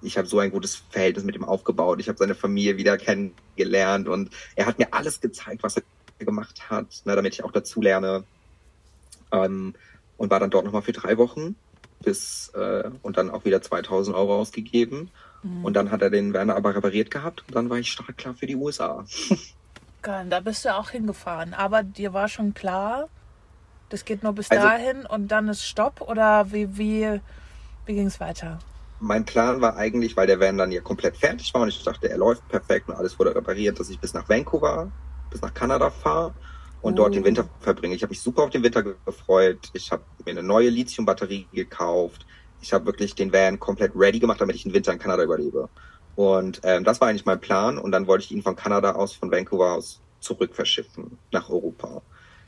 [0.02, 1.98] ich habe so ein gutes Verhältnis mit ihm aufgebaut.
[1.98, 5.82] Ich habe seine Familie wieder kennengelernt und er hat mir alles gezeigt, was er
[6.24, 8.24] gemacht hat, ne, damit ich auch dazu lerne
[9.32, 9.74] ähm,
[10.16, 11.56] und war dann dort nochmal für drei Wochen
[12.02, 15.10] bis äh, und dann auch wieder 2000 Euro ausgegeben.
[15.42, 15.64] Mhm.
[15.64, 18.34] Und dann hat er den Werner aber repariert gehabt und dann war ich stark klar
[18.34, 19.04] für die USA.
[20.02, 21.54] Geil, da bist du auch hingefahren.
[21.54, 23.08] Aber dir war schon klar,
[23.88, 27.20] das geht nur bis also, dahin und dann ist Stopp oder wie, wie,
[27.86, 28.58] wie ging es weiter?
[28.98, 32.08] Mein Plan war eigentlich, weil der Van dann ja komplett fertig war und ich dachte,
[32.08, 34.90] er läuft perfekt und alles wurde repariert, dass ich bis nach Vancouver,
[35.30, 36.34] bis nach Kanada fahre
[36.86, 36.96] und oh.
[36.96, 37.96] dort den Winter verbringe.
[37.96, 39.70] Ich habe mich super auf den Winter gefreut.
[39.72, 42.24] Ich habe mir eine neue Lithium-Batterie gekauft.
[42.60, 45.68] Ich habe wirklich den Van komplett ready gemacht, damit ich den Winter in Kanada überlebe.
[46.14, 47.76] Und ähm, das war eigentlich mein Plan.
[47.78, 52.02] Und dann wollte ich ihn von Kanada aus, von Vancouver aus zurück verschiffen nach Europa.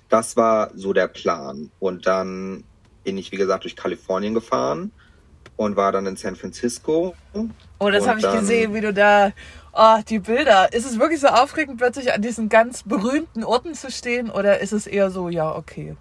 [0.08, 1.72] Das war so der Plan.
[1.80, 2.62] Und dann
[3.02, 4.92] bin ich, wie gesagt, durch Kalifornien gefahren
[5.56, 7.16] und war dann in San Francisco.
[7.80, 9.32] Oh, das habe ich gesehen, wie du da
[9.72, 10.72] Oh, die Bilder.
[10.72, 14.72] Ist es wirklich so aufregend, plötzlich an diesen ganz berühmten Orten zu stehen oder ist
[14.72, 15.96] es eher so, ja, okay?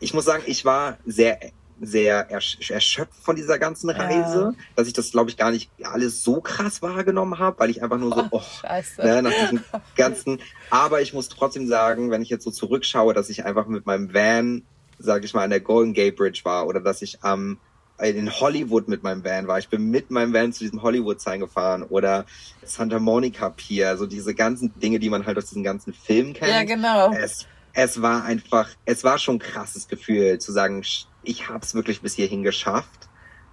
[0.00, 1.38] Ich muss sagen, ich war sehr
[1.80, 4.64] sehr ersch erschöpft von dieser ganzen Reise, ja.
[4.76, 7.98] dass ich das, glaube ich, gar nicht alles so krass wahrgenommen habe, weil ich einfach
[7.98, 9.60] nur so, oh, oh ne, nach diesem
[9.96, 10.40] ganzen.
[10.70, 14.14] Aber ich muss trotzdem sagen, wenn ich jetzt so zurückschaue, dass ich einfach mit meinem
[14.14, 14.62] Van,
[14.98, 17.58] sage ich mal, an der Golden Gate Bridge war oder dass ich am
[17.98, 19.58] in Hollywood mit meinem Van war.
[19.58, 22.26] Ich bin mit meinem Van zu diesem Hollywood-Sign gefahren oder
[22.64, 26.50] Santa Monica Pier, so diese ganzen Dinge, die man halt aus diesen ganzen Filmen kennt.
[26.50, 27.12] Ja, genau.
[27.12, 30.82] Es, es war einfach, es war schon ein krasses Gefühl zu sagen,
[31.22, 33.08] ich habe es wirklich bis hierhin geschafft.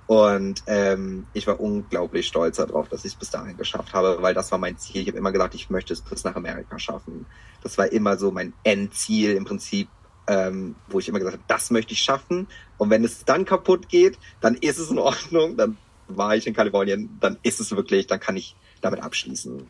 [0.08, 4.34] Und ähm, ich war unglaublich stolz darauf, dass ich es bis dahin geschafft habe, weil
[4.34, 5.02] das war mein Ziel.
[5.02, 7.26] Ich habe immer gesagt, ich möchte es bis nach Amerika schaffen.
[7.64, 9.88] Das war immer so mein Endziel im Prinzip,
[10.32, 12.48] ähm, wo ich immer gesagt habe, das möchte ich schaffen.
[12.78, 15.58] Und wenn es dann kaputt geht, dann ist es in Ordnung.
[15.58, 15.78] Dann
[16.08, 19.68] war ich in Kalifornien, dann ist es wirklich, dann kann ich damit abschließen.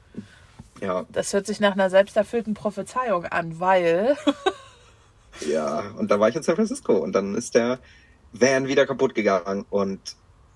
[0.82, 1.06] Ja.
[1.12, 4.16] Das hört sich nach einer selbsterfüllten Prophezeiung an, weil
[5.48, 7.80] Ja, und da war ich in San Francisco und dann ist der
[8.34, 10.00] Van wieder kaputt gegangen und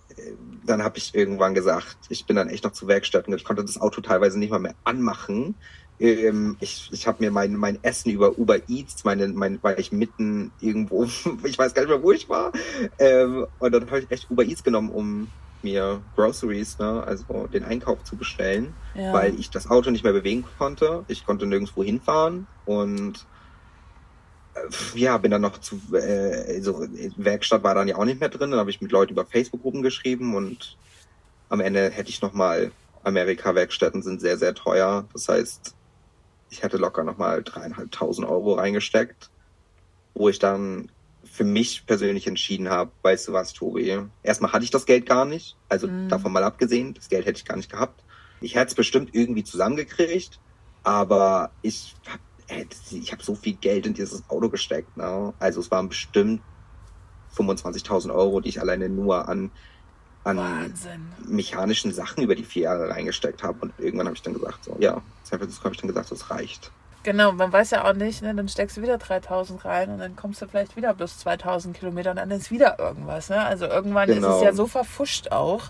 [0.10, 0.34] äh,
[0.66, 3.34] dann habe ich irgendwann gesagt, ich bin dann echt noch zu Werkstätten.
[3.34, 5.56] Ich konnte das Auto teilweise nicht mal mehr anmachen.
[6.00, 9.92] Ähm, ich ich habe mir mein, mein Essen über Uber Eats, meine, mein, weil ich
[9.92, 11.06] mitten irgendwo,
[11.44, 12.52] ich weiß gar nicht mehr, wo ich war.
[13.00, 15.28] Ähm, und dann habe ich echt Uber Eats genommen, um
[15.64, 19.12] mir Groceries, ne, also den Einkauf zu bestellen, ja.
[19.14, 21.04] weil ich das Auto nicht mehr bewegen konnte.
[21.08, 23.26] Ich konnte nirgendwo hinfahren und
[24.94, 26.86] ja, bin dann noch zu, äh, so
[27.18, 28.52] Werkstatt war dann ja auch nicht mehr drin.
[28.52, 30.78] Dann habe ich mit Leuten über Facebook-Gruppen geschrieben und
[31.50, 32.72] am Ende hätte ich nochmal,
[33.04, 35.06] Amerika-Werkstätten sind sehr, sehr teuer.
[35.14, 35.76] Das heißt,
[36.50, 39.30] ich hätte locker nochmal dreieinhalbtausend Euro reingesteckt,
[40.14, 40.92] wo ich dann
[41.24, 45.26] für mich persönlich entschieden habe, weißt du was, Tobi, erstmal hatte ich das Geld gar
[45.26, 46.08] nicht, also mhm.
[46.08, 48.04] davon mal abgesehen, das Geld hätte ich gar nicht gehabt.
[48.42, 50.40] Ich hätte es bestimmt irgendwie zusammengekriegt,
[50.84, 52.22] aber ich habe
[52.92, 54.98] ich habe so viel Geld in dieses Auto gesteckt.
[54.98, 55.34] Ne?
[55.40, 56.42] Also es waren bestimmt
[57.36, 59.52] 25.000 Euro, die ich alleine nur an,
[60.26, 60.74] an
[61.28, 63.58] mechanischen Sachen über die vier Jahre reingesteckt habe.
[63.62, 66.30] Und irgendwann habe ich dann gesagt, so, ja, San Francisco habe ich dann gesagt, das
[66.30, 66.72] reicht.
[67.04, 68.34] Genau, man weiß ja auch nicht, ne?
[68.34, 72.10] dann steckst du wieder 3000 rein und dann kommst du vielleicht wieder bis 2000 Kilometer
[72.10, 73.30] und dann ist wieder irgendwas.
[73.30, 73.40] Ne?
[73.40, 74.30] Also irgendwann genau.
[74.30, 74.64] ist es ja genau.
[74.64, 75.66] so verfuscht auch.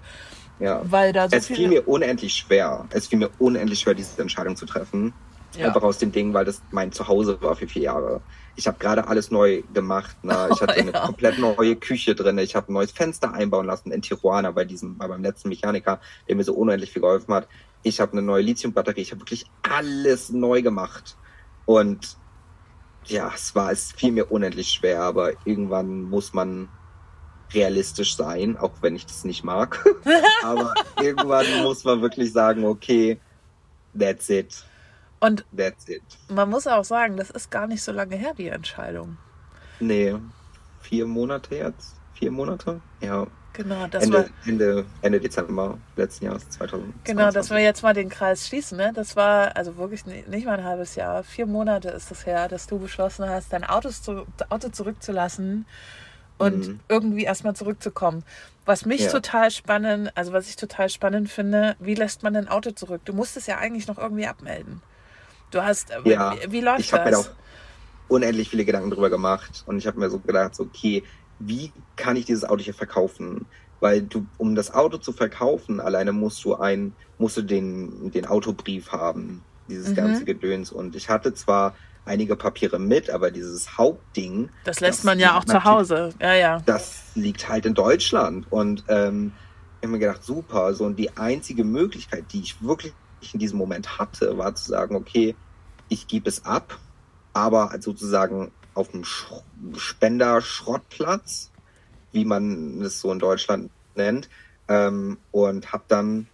[0.60, 0.82] Ja.
[0.86, 2.86] Weil da so es fiel mir unendlich schwer.
[2.91, 5.14] Es fiel mir unendlich schwer, diese Entscheidung zu treffen.
[5.58, 5.68] Ja.
[5.68, 8.22] Einfach aus dem Ding, weil das mein Zuhause war für vier Jahre.
[8.56, 10.16] Ich habe gerade alles neu gemacht.
[10.24, 10.49] Ne?
[10.53, 10.82] Ich hatte oh, ja.
[10.82, 12.38] eine komplett neue Küche drin.
[12.38, 15.99] Ich habe ein neues Fenster einbauen lassen in Tijuana bei diesem, bei meinem letzten Mechaniker,
[16.28, 17.47] der mir so unendlich viel geholfen hat.
[17.84, 19.01] Ich habe eine neue Lithium-Batterie.
[19.01, 21.18] Ich habe wirklich alles neu gemacht.
[21.66, 22.18] Und
[23.06, 26.70] ja, es war, es fiel mir unendlich schwer, aber irgendwann muss man
[27.53, 29.86] realistisch sein, auch wenn ich das nicht mag.
[30.43, 33.20] aber irgendwann muss man wirklich sagen, okay,
[33.97, 34.64] that's it.
[35.26, 35.45] Und
[36.30, 39.17] man muss auch sagen, das ist gar nicht so lange her, die Entscheidung.
[39.80, 40.15] Nee,
[40.82, 41.95] vier Monate jetzt.
[42.13, 42.80] Vier Monate?
[43.01, 43.28] Ja.
[43.53, 44.26] Genau, das Ende, war.
[44.45, 47.03] Ende, Ende Dezember letzten Jahres 2020.
[47.05, 48.78] Genau, dass wir jetzt mal den Kreis schließen.
[48.78, 48.91] Ne?
[48.93, 51.23] Das war also wirklich nicht mal ein halbes Jahr.
[51.23, 55.65] Vier Monate ist es das her, dass du beschlossen hast, dein Auto, zu, Auto zurückzulassen
[56.38, 56.80] und mhm.
[56.89, 58.23] irgendwie erstmal zurückzukommen.
[58.65, 59.11] Was mich ja.
[59.11, 63.01] total spannend, also was ich total spannend finde, wie lässt man ein Auto zurück?
[63.05, 64.82] Du musst es ja eigentlich noch irgendwie abmelden.
[65.52, 67.00] Du hast, äh, ja, wie, wie läuft ich das?
[67.00, 67.30] Ich habe mir auch
[68.08, 71.04] unendlich viele Gedanken drüber gemacht und ich habe mir so gedacht, so, okay,
[71.39, 73.46] wie kann ich dieses Auto hier verkaufen?
[73.80, 78.26] Weil du, um das Auto zu verkaufen, alleine musst du ein, musst du den, den
[78.26, 79.96] Autobrief haben, dieses mhm.
[79.96, 80.72] ganze Gedöns.
[80.72, 81.76] Und ich hatte zwar
[82.06, 84.50] einige Papiere mit, aber dieses Hauptding.
[84.64, 86.14] Das lässt das man ja auch zu Hause.
[86.22, 86.62] Ja, ja.
[86.66, 88.46] Das liegt halt in Deutschland.
[88.50, 89.34] Und ähm,
[89.82, 90.74] ich habe mir gedacht, super.
[90.74, 92.93] So, und die einzige Möglichkeit, die ich wirklich
[93.34, 95.36] in diesem Moment hatte, war zu sagen, okay,
[95.89, 96.80] ich gebe es ab,
[97.34, 99.03] aber sozusagen auf dem
[99.78, 101.51] Spender-Schrottplatz,
[102.11, 104.30] wie man es so in Deutschland nennt,
[104.67, 106.28] ähm, und habe dann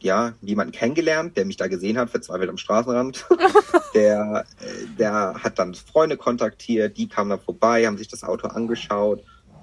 [0.00, 3.26] ja jemanden kennengelernt, der mich da gesehen hat, verzweifelt am Straßenrand.
[3.94, 8.48] der, äh, der hat dann Freunde kontaktiert, die kamen dann vorbei, haben sich das Auto
[8.48, 9.22] angeschaut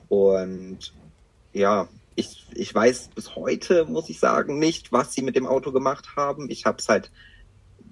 [0.09, 0.93] und
[1.53, 5.71] ja, ich, ich weiß bis heute, muss ich sagen, nicht, was sie mit dem Auto
[5.71, 6.49] gemacht haben.
[6.49, 7.11] Ich habe es halt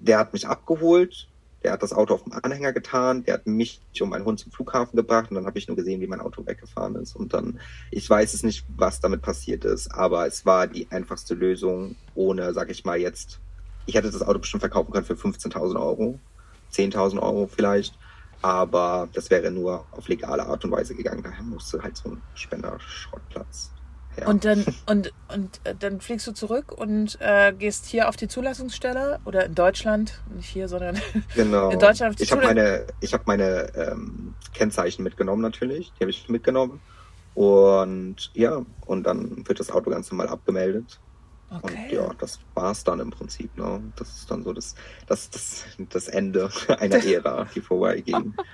[0.02, 1.28] der hat mich abgeholt,
[1.62, 4.50] der hat das Auto auf dem Anhänger getan, der hat mich und meinen Hund zum
[4.50, 7.14] Flughafen gebracht und dann habe ich nur gesehen, wie mein Auto weggefahren ist.
[7.14, 7.60] Und dann,
[7.92, 12.52] ich weiß es nicht, was damit passiert ist, aber es war die einfachste Lösung, ohne,
[12.52, 13.38] sag ich mal, jetzt,
[13.86, 16.18] ich hätte das Auto bestimmt verkaufen können für 15.000 Euro,
[16.72, 17.96] 10.000 Euro vielleicht,
[18.42, 21.22] aber das wäre nur auf legale Art und Weise gegangen.
[21.22, 23.70] Daher musste halt so ein Spenderschrottplatz
[24.18, 24.28] ja.
[24.28, 28.28] Und dann und und äh, dann fliegst du zurück und äh, gehst hier auf die
[28.28, 31.00] Zulassungsstelle oder in Deutschland, nicht hier, sondern
[31.34, 31.70] genau.
[31.70, 36.04] in Deutschland auf die Ich habe meine ich habe meine ähm, Kennzeichen mitgenommen natürlich, die
[36.04, 36.80] habe ich mitgenommen
[37.34, 41.00] Und ja, und dann wird das Auto ganz normal abgemeldet.
[41.50, 41.84] Okay.
[41.84, 43.56] Und ja, das war's dann im Prinzip.
[43.58, 43.82] Ne?
[43.96, 44.74] Das ist dann so das,
[45.06, 48.34] das, das, das Ende einer Ära, die vorbeiging.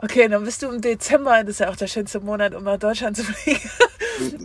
[0.00, 2.78] Okay, dann bist du im Dezember, das ist ja auch der schönste Monat, um nach
[2.78, 3.68] Deutschland zu fliegen.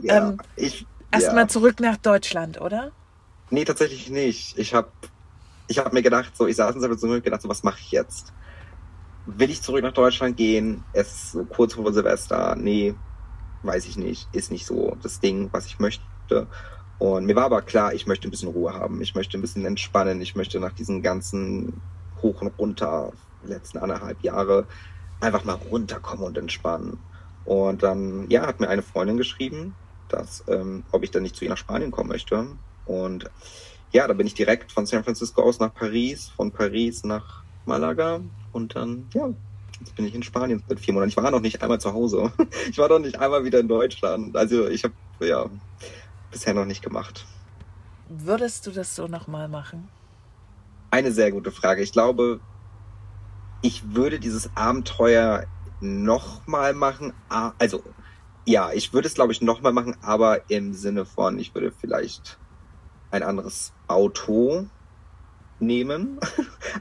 [0.01, 1.47] Ja, Ähm, ich, Erstmal ja.
[1.47, 2.91] zurück nach Deutschland, oder?
[3.49, 4.57] Nee, tatsächlich nicht.
[4.57, 4.89] Ich habe
[5.67, 7.79] ich hab mir gedacht, so, ich saß in der Situation und gedacht, so, was mache
[7.79, 8.33] ich jetzt?
[9.25, 10.83] Will ich zurück nach Deutschland gehen?
[10.93, 12.55] Es ist kurz vor Silvester.
[12.55, 12.95] Nee,
[13.61, 14.27] weiß ich nicht.
[14.33, 16.47] Ist nicht so das Ding, was ich möchte.
[16.97, 19.01] Und mir war aber klar, ich möchte ein bisschen Ruhe haben.
[19.01, 20.21] Ich möchte ein bisschen entspannen.
[20.21, 21.81] Ich möchte nach diesen ganzen
[22.21, 23.13] Hoch und Runter
[23.43, 24.67] letzten anderthalb Jahre
[25.21, 26.99] einfach mal runterkommen und entspannen.
[27.45, 29.75] Und dann, ja, hat mir eine Freundin geschrieben,
[30.09, 32.47] dass, ähm, ob ich dann nicht zu ihr nach Spanien kommen möchte.
[32.85, 33.29] Und
[33.91, 38.21] ja, da bin ich direkt von San Francisco aus nach Paris, von Paris nach Malaga
[38.51, 39.29] und dann, ja,
[39.79, 41.09] jetzt bin ich in Spanien seit vier Monaten.
[41.09, 42.31] Ich war noch nicht einmal zu Hause.
[42.69, 44.35] Ich war noch nicht einmal wieder in Deutschland.
[44.35, 45.45] Also ich habe, ja,
[46.31, 47.25] bisher noch nicht gemacht.
[48.09, 49.87] Würdest du das so nochmal machen?
[50.91, 51.81] Eine sehr gute Frage.
[51.81, 52.39] Ich glaube,
[53.61, 55.45] ich würde dieses Abenteuer
[55.79, 57.13] nochmal machen.
[57.57, 57.83] Also,
[58.45, 62.37] ja, ich würde es, glaube ich, nochmal machen, aber im Sinne von, ich würde vielleicht
[63.11, 64.67] ein anderes Auto
[65.59, 66.19] nehmen.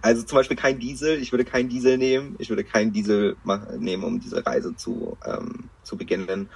[0.00, 1.20] Also zum Beispiel kein Diesel.
[1.20, 2.34] Ich würde keinen Diesel nehmen.
[2.38, 3.36] Ich würde keinen Diesel
[3.78, 6.48] nehmen, um diese Reise zu, ähm, zu beginnen.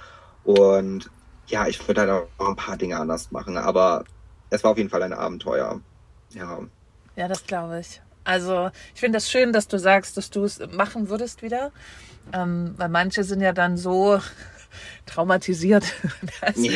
[0.43, 1.09] Und
[1.47, 4.05] ja, ich würde halt auch ein paar Dinge anders machen, aber
[4.49, 5.81] es war auf jeden Fall ein Abenteuer.
[6.31, 6.59] Ja.
[7.15, 8.01] Ja, das glaube ich.
[8.23, 11.71] Also ich finde das schön, dass du sagst, dass du es machen würdest wieder.
[12.33, 14.19] Ähm, weil manche sind ja dann so
[15.05, 15.85] traumatisiert,
[16.41, 16.71] dass, Ja.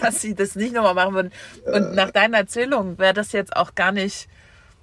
[0.00, 1.32] dass sie das nicht nochmal machen würden.
[1.66, 4.28] Und nach deiner Erzählung wäre das jetzt auch gar nicht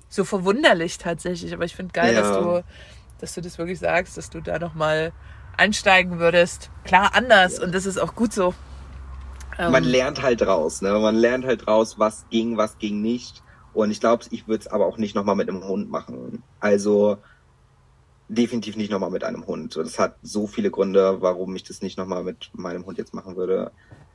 [0.10, 1.54] so verwunderlich tatsächlich.
[1.54, 2.22] Aber ich finde geil, Ja.
[2.22, 2.64] dass du,
[3.20, 5.12] dass du das wirklich sagst, dass du da nochmal
[5.58, 6.70] einsteigen würdest.
[6.84, 7.60] Klar, anders.
[7.60, 8.54] Und das ist auch gut so.
[9.58, 10.92] Ähm, man lernt halt raus, ne?
[11.00, 13.42] Man lernt halt raus, was ging, was ging nicht.
[13.74, 16.44] Und ich glaube, ich würde es aber auch nicht nochmal mit einem Hund machen.
[16.60, 17.18] Also
[18.28, 19.76] definitiv nicht nochmal mit einem Hund.
[19.76, 23.36] Das hat so viele Gründe, warum ich das nicht nochmal mit meinem Hund jetzt machen
[23.36, 23.72] würde.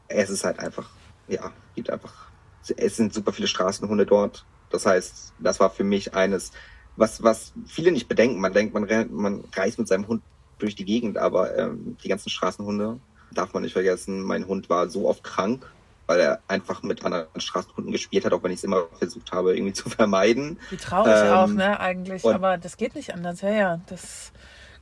[0.09, 0.91] Es ist halt einfach,
[1.29, 2.31] ja, gibt einfach,
[2.77, 4.45] es sind super viele Straßenhunde dort.
[4.71, 6.53] Das heißt, das war für mich eines,
[6.97, 8.41] was, was viele nicht bedenken.
[8.41, 10.23] Man denkt, man, man reist mit seinem Hund
[10.59, 13.01] durch die Gegend, aber ähm, die ganzen Straßenhunde
[13.33, 14.23] darf man nicht vergessen.
[14.23, 15.71] Mein Hund war so oft krank,
[16.11, 19.55] weil er einfach mit anderen Straßenhunden gespielt hat, auch wenn ich es immer versucht habe,
[19.55, 20.59] irgendwie zu vermeiden.
[20.69, 22.25] Wie traurig Ähm, auch, ne, eigentlich.
[22.25, 23.43] Aber das geht nicht anders.
[23.43, 23.81] Ja, ja.
[23.87, 24.33] Das,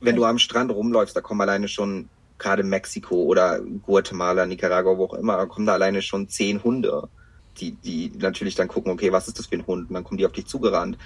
[0.01, 2.09] Wenn du am Strand rumläufst, da kommen alleine schon
[2.39, 7.09] gerade Mexiko oder Guatemala, Nicaragua, wo auch immer, da kommen da alleine schon zehn Hunde,
[7.57, 9.89] die, die natürlich dann gucken, okay, was ist das für ein Hund?
[9.89, 10.97] Und dann kommen die auf dich zugerannt.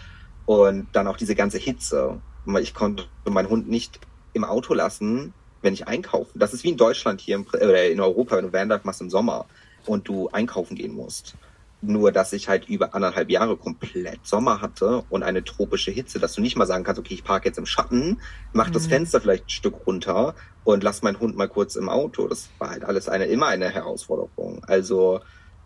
[0.45, 2.21] Und dann auch diese ganze Hitze.
[2.61, 3.99] Ich konnte meinen Hund nicht
[4.32, 6.32] im Auto lassen, wenn ich einkaufe.
[6.39, 9.09] Das ist wie in Deutschland hier im, oder in Europa, wenn du Vanlife machst im
[9.09, 9.47] Sommer
[9.86, 11.36] und du einkaufen gehen musst.
[11.81, 16.34] Nur, dass ich halt über anderthalb Jahre komplett Sommer hatte und eine tropische Hitze, dass
[16.34, 18.21] du nicht mal sagen kannst, okay, ich parke jetzt im Schatten,
[18.53, 18.91] mach das Mhm.
[18.91, 22.27] Fenster vielleicht ein Stück runter und lass meinen Hund mal kurz im Auto.
[22.29, 24.63] Das war halt alles eine, immer eine Herausforderung.
[24.65, 25.19] Also,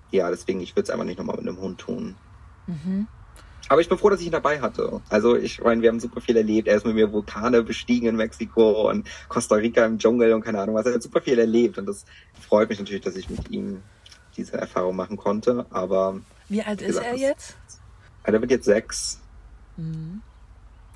[0.09, 2.15] ja, deswegen, ich würde es einfach nicht nochmal mit einem Hund tun.
[2.65, 3.07] mhm.
[3.69, 5.01] Aber ich bin froh, dass ich ihn dabei hatte.
[5.09, 6.69] Also ich meine, wir haben super viel erlebt.
[6.69, 10.61] Er ist mit mir Vulkane bestiegen in Mexiko und Costa Rica im Dschungel und keine
[10.61, 10.85] Ahnung was.
[10.85, 12.05] Er hat super viel erlebt und das
[12.39, 13.81] freut mich natürlich, dass ich mit ihm
[14.37, 15.65] diese Erfahrung machen konnte.
[15.69, 16.19] Aber
[16.49, 17.57] Wie alt ist gesagt, er jetzt?
[18.23, 19.19] er wird jetzt sechs.
[19.75, 20.21] Mhm.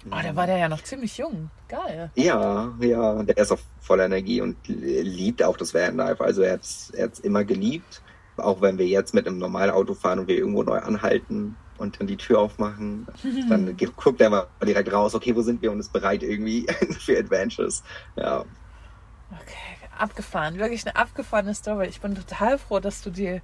[0.08, 1.52] Oh, da war der ja noch ziemlich jung.
[1.68, 2.10] Geil.
[2.16, 6.24] Ja, ja, der ist auf voller Energie und liebt auch das Vanlife.
[6.24, 8.02] Also er hat's, er hat's immer geliebt.
[8.38, 12.00] Auch wenn wir jetzt mit einem normalen Auto fahren und wir irgendwo neu anhalten und
[12.00, 13.08] dann die Tür aufmachen,
[13.50, 16.66] dann guckt er mal direkt raus, okay, wo sind wir und ist bereit irgendwie
[17.00, 17.84] für Adventures.
[18.16, 18.44] Ja,
[19.40, 20.58] Okay, abgefahren.
[20.60, 21.88] Wirklich eine abgefahrene Story.
[21.88, 23.42] Ich bin total froh, dass du dir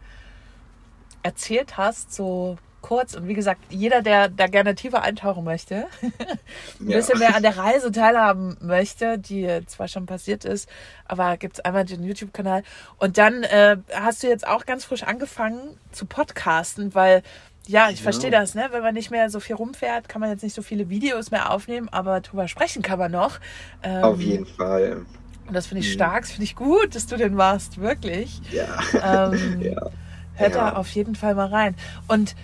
[1.24, 3.16] erzählt hast, so kurz.
[3.16, 5.88] Und wie gesagt, jeder, der da gerne tiefer eintauchen möchte,
[6.80, 6.98] ein ja.
[6.98, 10.70] bisschen mehr an der Reise teilhaben möchte, die zwar schon passiert ist,
[11.06, 12.64] aber gibt's einmal den YouTube-Kanal.
[12.98, 17.24] Und dann äh, hast du jetzt auch ganz frisch angefangen zu podcasten, weil
[17.68, 18.04] ja, ich Ja.
[18.04, 18.70] verstehe das, ne?
[18.72, 21.52] Wenn man nicht mehr so viel rumfährt, kann man jetzt nicht so viele Videos mehr
[21.52, 23.40] aufnehmen, aber drüber sprechen kann man noch.
[23.84, 25.06] Ähm, auf jeden Fall.
[25.48, 25.94] Und das finde ich Mhm.
[25.94, 28.42] stark, das finde ich gut, dass du den machst, wirklich.
[28.52, 29.32] Ja.
[29.32, 29.90] Ähm, ja.
[30.36, 30.72] Hört Ja.
[30.72, 31.76] da auf jeden Fall mal rein.
[32.08, 32.36] Und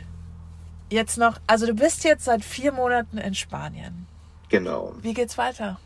[0.90, 4.08] jetzt noch, also du bist jetzt seit vier Monaten in Spanien.
[4.50, 4.94] Genau.
[5.02, 5.80] Wie geht's weiter?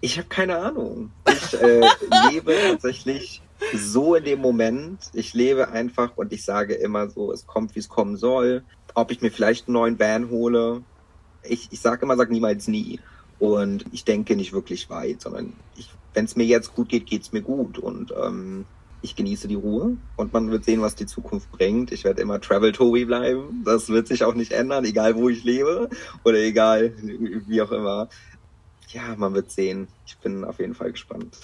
[0.00, 1.10] Ich habe keine Ahnung.
[1.28, 1.80] Ich äh,
[2.30, 3.40] lebe tatsächlich
[3.74, 5.00] so in dem Moment.
[5.14, 8.62] Ich lebe einfach und ich sage immer so, es kommt, wie es kommen soll.
[8.94, 10.82] Ob ich mir vielleicht einen neuen Van hole.
[11.42, 13.00] Ich, ich sage immer, sag niemals nie.
[13.38, 15.52] Und ich denke nicht wirklich weit, sondern
[16.14, 17.78] wenn es mir jetzt gut geht, geht es mir gut.
[17.78, 18.64] Und ähm,
[19.02, 21.92] ich genieße die Ruhe und man wird sehen, was die Zukunft bringt.
[21.92, 23.62] Ich werde immer Travel Toby bleiben.
[23.64, 25.90] Das wird sich auch nicht ändern, egal wo ich lebe
[26.24, 26.94] oder egal
[27.46, 28.08] wie auch immer.
[28.88, 29.88] Ja, man wird sehen.
[30.06, 31.36] Ich bin auf jeden Fall gespannt.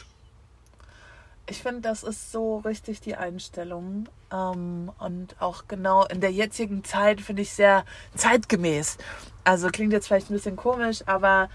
[1.51, 4.09] Ich finde, das ist so richtig die Einstellung.
[4.33, 7.85] Ähm, und auch genau in der jetzigen Zeit finde ich sehr
[8.15, 8.99] zeitgemäß.
[9.45, 11.51] Also klingt jetzt vielleicht ein bisschen komisch, aber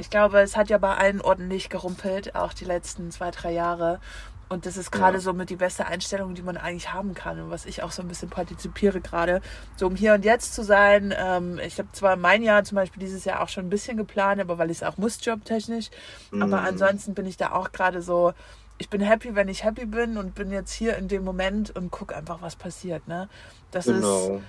[0.00, 4.00] ich glaube, es hat ja bei allen ordentlich gerumpelt, auch die letzten zwei, drei Jahre.
[4.48, 5.20] Und das ist gerade ja.
[5.20, 8.02] so mit die beste Einstellung, die man eigentlich haben kann und was ich auch so
[8.02, 9.42] ein bisschen partizipiere gerade.
[9.76, 11.14] So um hier und jetzt zu sein.
[11.16, 14.40] Ähm, ich habe zwar mein Jahr zum Beispiel dieses Jahr auch schon ein bisschen geplant,
[14.40, 15.90] aber weil ich es auch muss, jobtechnisch.
[16.32, 16.42] Mhm.
[16.42, 18.32] Aber ansonsten bin ich da auch gerade so,
[18.78, 21.90] ich bin happy, wenn ich happy bin und bin jetzt hier in dem Moment und
[21.90, 23.06] gucke einfach, was passiert.
[23.06, 23.28] Ne?
[23.70, 24.38] Das genau.
[24.38, 24.42] ist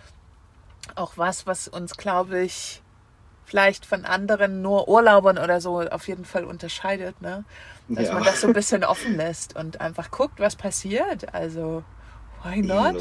[0.95, 2.81] auch was, was uns, glaube ich,
[3.45, 7.21] vielleicht von anderen nur Urlaubern oder so auf jeden Fall unterscheidet.
[7.21, 7.43] Ne?
[7.95, 8.13] dass ja.
[8.13, 11.33] man das so ein bisschen offen lässt und einfach guckt, was passiert.
[11.33, 11.83] Also,
[12.43, 12.95] why not?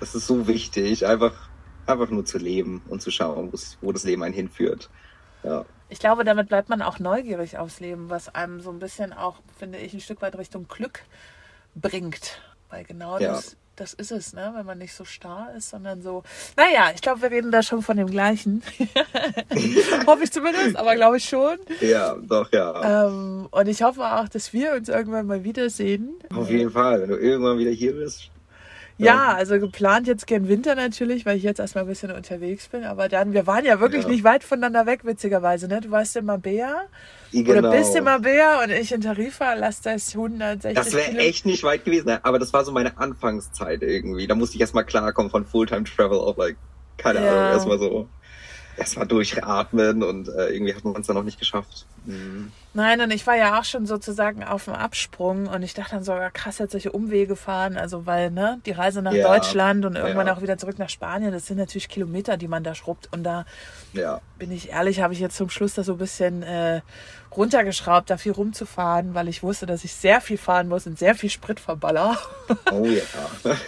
[0.00, 1.48] Das ist so wichtig, einfach,
[1.86, 4.90] einfach nur zu leben und zu schauen, wo das Leben einen hinführt.
[5.42, 5.64] Ja.
[5.88, 9.36] Ich glaube, damit bleibt man auch neugierig aufs Leben, was einem so ein bisschen auch,
[9.56, 11.02] finde ich, ein Stück weit Richtung Glück
[11.76, 12.40] bringt.
[12.68, 13.28] Weil genau ja.
[13.28, 14.52] das das ist es, ne?
[14.54, 16.22] wenn man nicht so starr ist, sondern so.
[16.56, 18.62] Naja, ich glaube, wir reden da schon von dem gleichen.
[20.06, 21.58] hoffe ich zumindest, aber glaube ich schon.
[21.80, 23.06] Ja, doch, ja.
[23.06, 26.10] Ähm, und ich hoffe auch, dass wir uns irgendwann mal wiedersehen.
[26.34, 28.30] Auf jeden Fall, wenn du irgendwann wieder hier bist.
[28.98, 32.84] Ja, also geplant jetzt gern Winter natürlich, weil ich jetzt erstmal ein bisschen unterwegs bin.
[32.84, 34.08] Aber dann, wir waren ja wirklich ja.
[34.08, 35.68] nicht weit voneinander weg, witzigerweise.
[35.68, 35.82] Ne?
[35.82, 36.86] Du warst in Mabea
[37.32, 37.58] genau.
[37.58, 39.54] oder bist in Mabea und ich in Tarifa.
[39.54, 42.24] Lass das 160 Das wäre echt nicht weit gewesen, ne?
[42.24, 44.26] aber das war so meine Anfangszeit irgendwie.
[44.26, 46.56] Da musste ich erstmal klarkommen von Fulltime Travel auf, like,
[46.96, 47.30] keine ja.
[47.30, 48.08] Ahnung, erstmal so
[48.76, 51.86] erstmal durchatmen und äh, irgendwie hat man es dann noch nicht geschafft.
[52.06, 52.52] Mhm.
[52.74, 56.04] Nein, und ich war ja auch schon sozusagen auf dem Absprung und ich dachte dann
[56.04, 59.96] so, krass, jetzt solche Umwege fahren, also weil, ne, die Reise nach ja, Deutschland und
[59.96, 60.34] irgendwann ja.
[60.34, 63.46] auch wieder zurück nach Spanien, das sind natürlich Kilometer, die man da schrubbt und da
[63.94, 64.20] ja.
[64.38, 66.82] bin ich ehrlich, habe ich jetzt zum Schluss da so ein bisschen äh,
[67.34, 71.14] runtergeschraubt, da viel rumzufahren, weil ich wusste, dass ich sehr viel fahren muss und sehr
[71.14, 72.18] viel Sprit verballer.
[72.70, 73.02] Oh ja.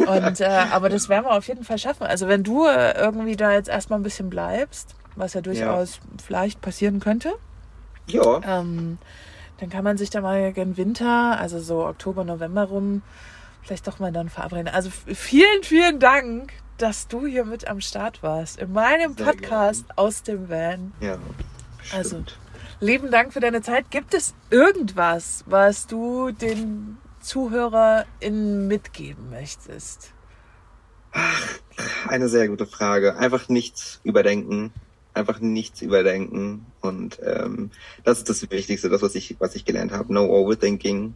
[0.27, 2.05] und, äh, aber das werden wir auf jeden Fall schaffen.
[2.05, 6.61] Also wenn du äh, irgendwie da jetzt erstmal ein bisschen bleibst, was ja durchaus vielleicht
[6.61, 7.35] passieren könnte.
[8.09, 8.41] Ja.
[8.45, 8.99] Ähm,
[9.59, 13.03] dann kann man sich da mal gegen Winter, also so Oktober, November rum,
[13.63, 14.69] vielleicht doch mal dann verabreden.
[14.69, 19.87] Also vielen, vielen Dank, dass du hier mit am Start warst in meinem Sehr Podcast
[19.89, 19.99] gerne.
[19.99, 20.93] aus dem Van.
[21.01, 21.19] Ja.
[21.93, 22.25] Also
[22.81, 23.91] lieben Dank für deine Zeit.
[23.91, 30.13] Gibt es irgendwas, was du den ZuhörerInnen mitgeben möchtest?
[31.13, 31.59] Ach,
[32.07, 33.17] eine sehr gute Frage.
[33.17, 34.73] Einfach nichts überdenken
[35.19, 36.67] einfach nichts überdenken.
[36.81, 37.71] Und ähm,
[38.05, 40.13] das ist das Wichtigste, das, was ich, was ich gelernt habe.
[40.13, 41.15] No overthinking.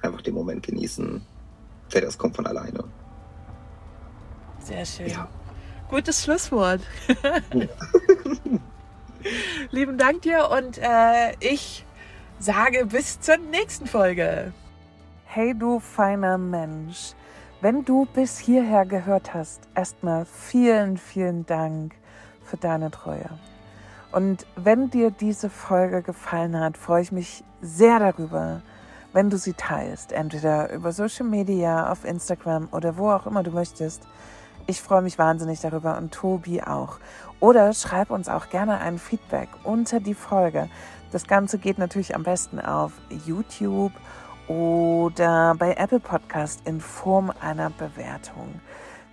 [0.00, 1.22] Einfach den Moment genießen.
[1.90, 2.84] Das kommt von alleine.
[4.58, 5.08] Sehr schön.
[5.08, 5.28] Ja.
[5.88, 6.80] Gutes Schlusswort.
[9.70, 11.86] Lieben Dank dir und äh, ich
[12.38, 14.52] sage bis zur nächsten Folge.
[15.24, 17.12] Hey du feiner Mensch,
[17.60, 21.94] wenn du bis hierher gehört hast, erstmal vielen, vielen Dank
[22.54, 23.30] für deine Treue.
[24.12, 28.62] Und wenn dir diese Folge gefallen hat, freue ich mich sehr darüber,
[29.12, 33.50] wenn du sie teilst, entweder über Social Media, auf Instagram oder wo auch immer du
[33.50, 34.06] möchtest.
[34.66, 36.98] Ich freue mich wahnsinnig darüber und Tobi auch.
[37.40, 40.68] Oder schreib uns auch gerne ein Feedback unter die Folge.
[41.10, 42.92] Das Ganze geht natürlich am besten auf
[43.26, 43.92] YouTube
[44.46, 48.60] oder bei Apple Podcast in Form einer Bewertung.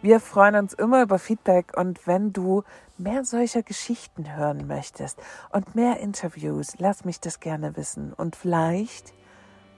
[0.03, 2.63] Wir freuen uns immer über Feedback und wenn du
[3.01, 5.21] mehr solcher Geschichten hören möchtest
[5.51, 8.13] und mehr Interviews, lass mich das gerne wissen.
[8.13, 9.13] Und vielleicht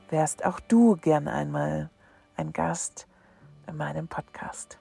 [0.09, 1.89] wärst auch du gern einmal
[2.35, 3.07] ein Gast
[3.67, 4.79] in meinem Podcast.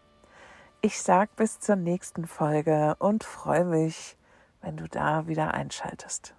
[0.80, 4.16] Ich sag bis zur nächsten Folge und freue mich,
[4.60, 6.34] wenn du da wieder einschaltest.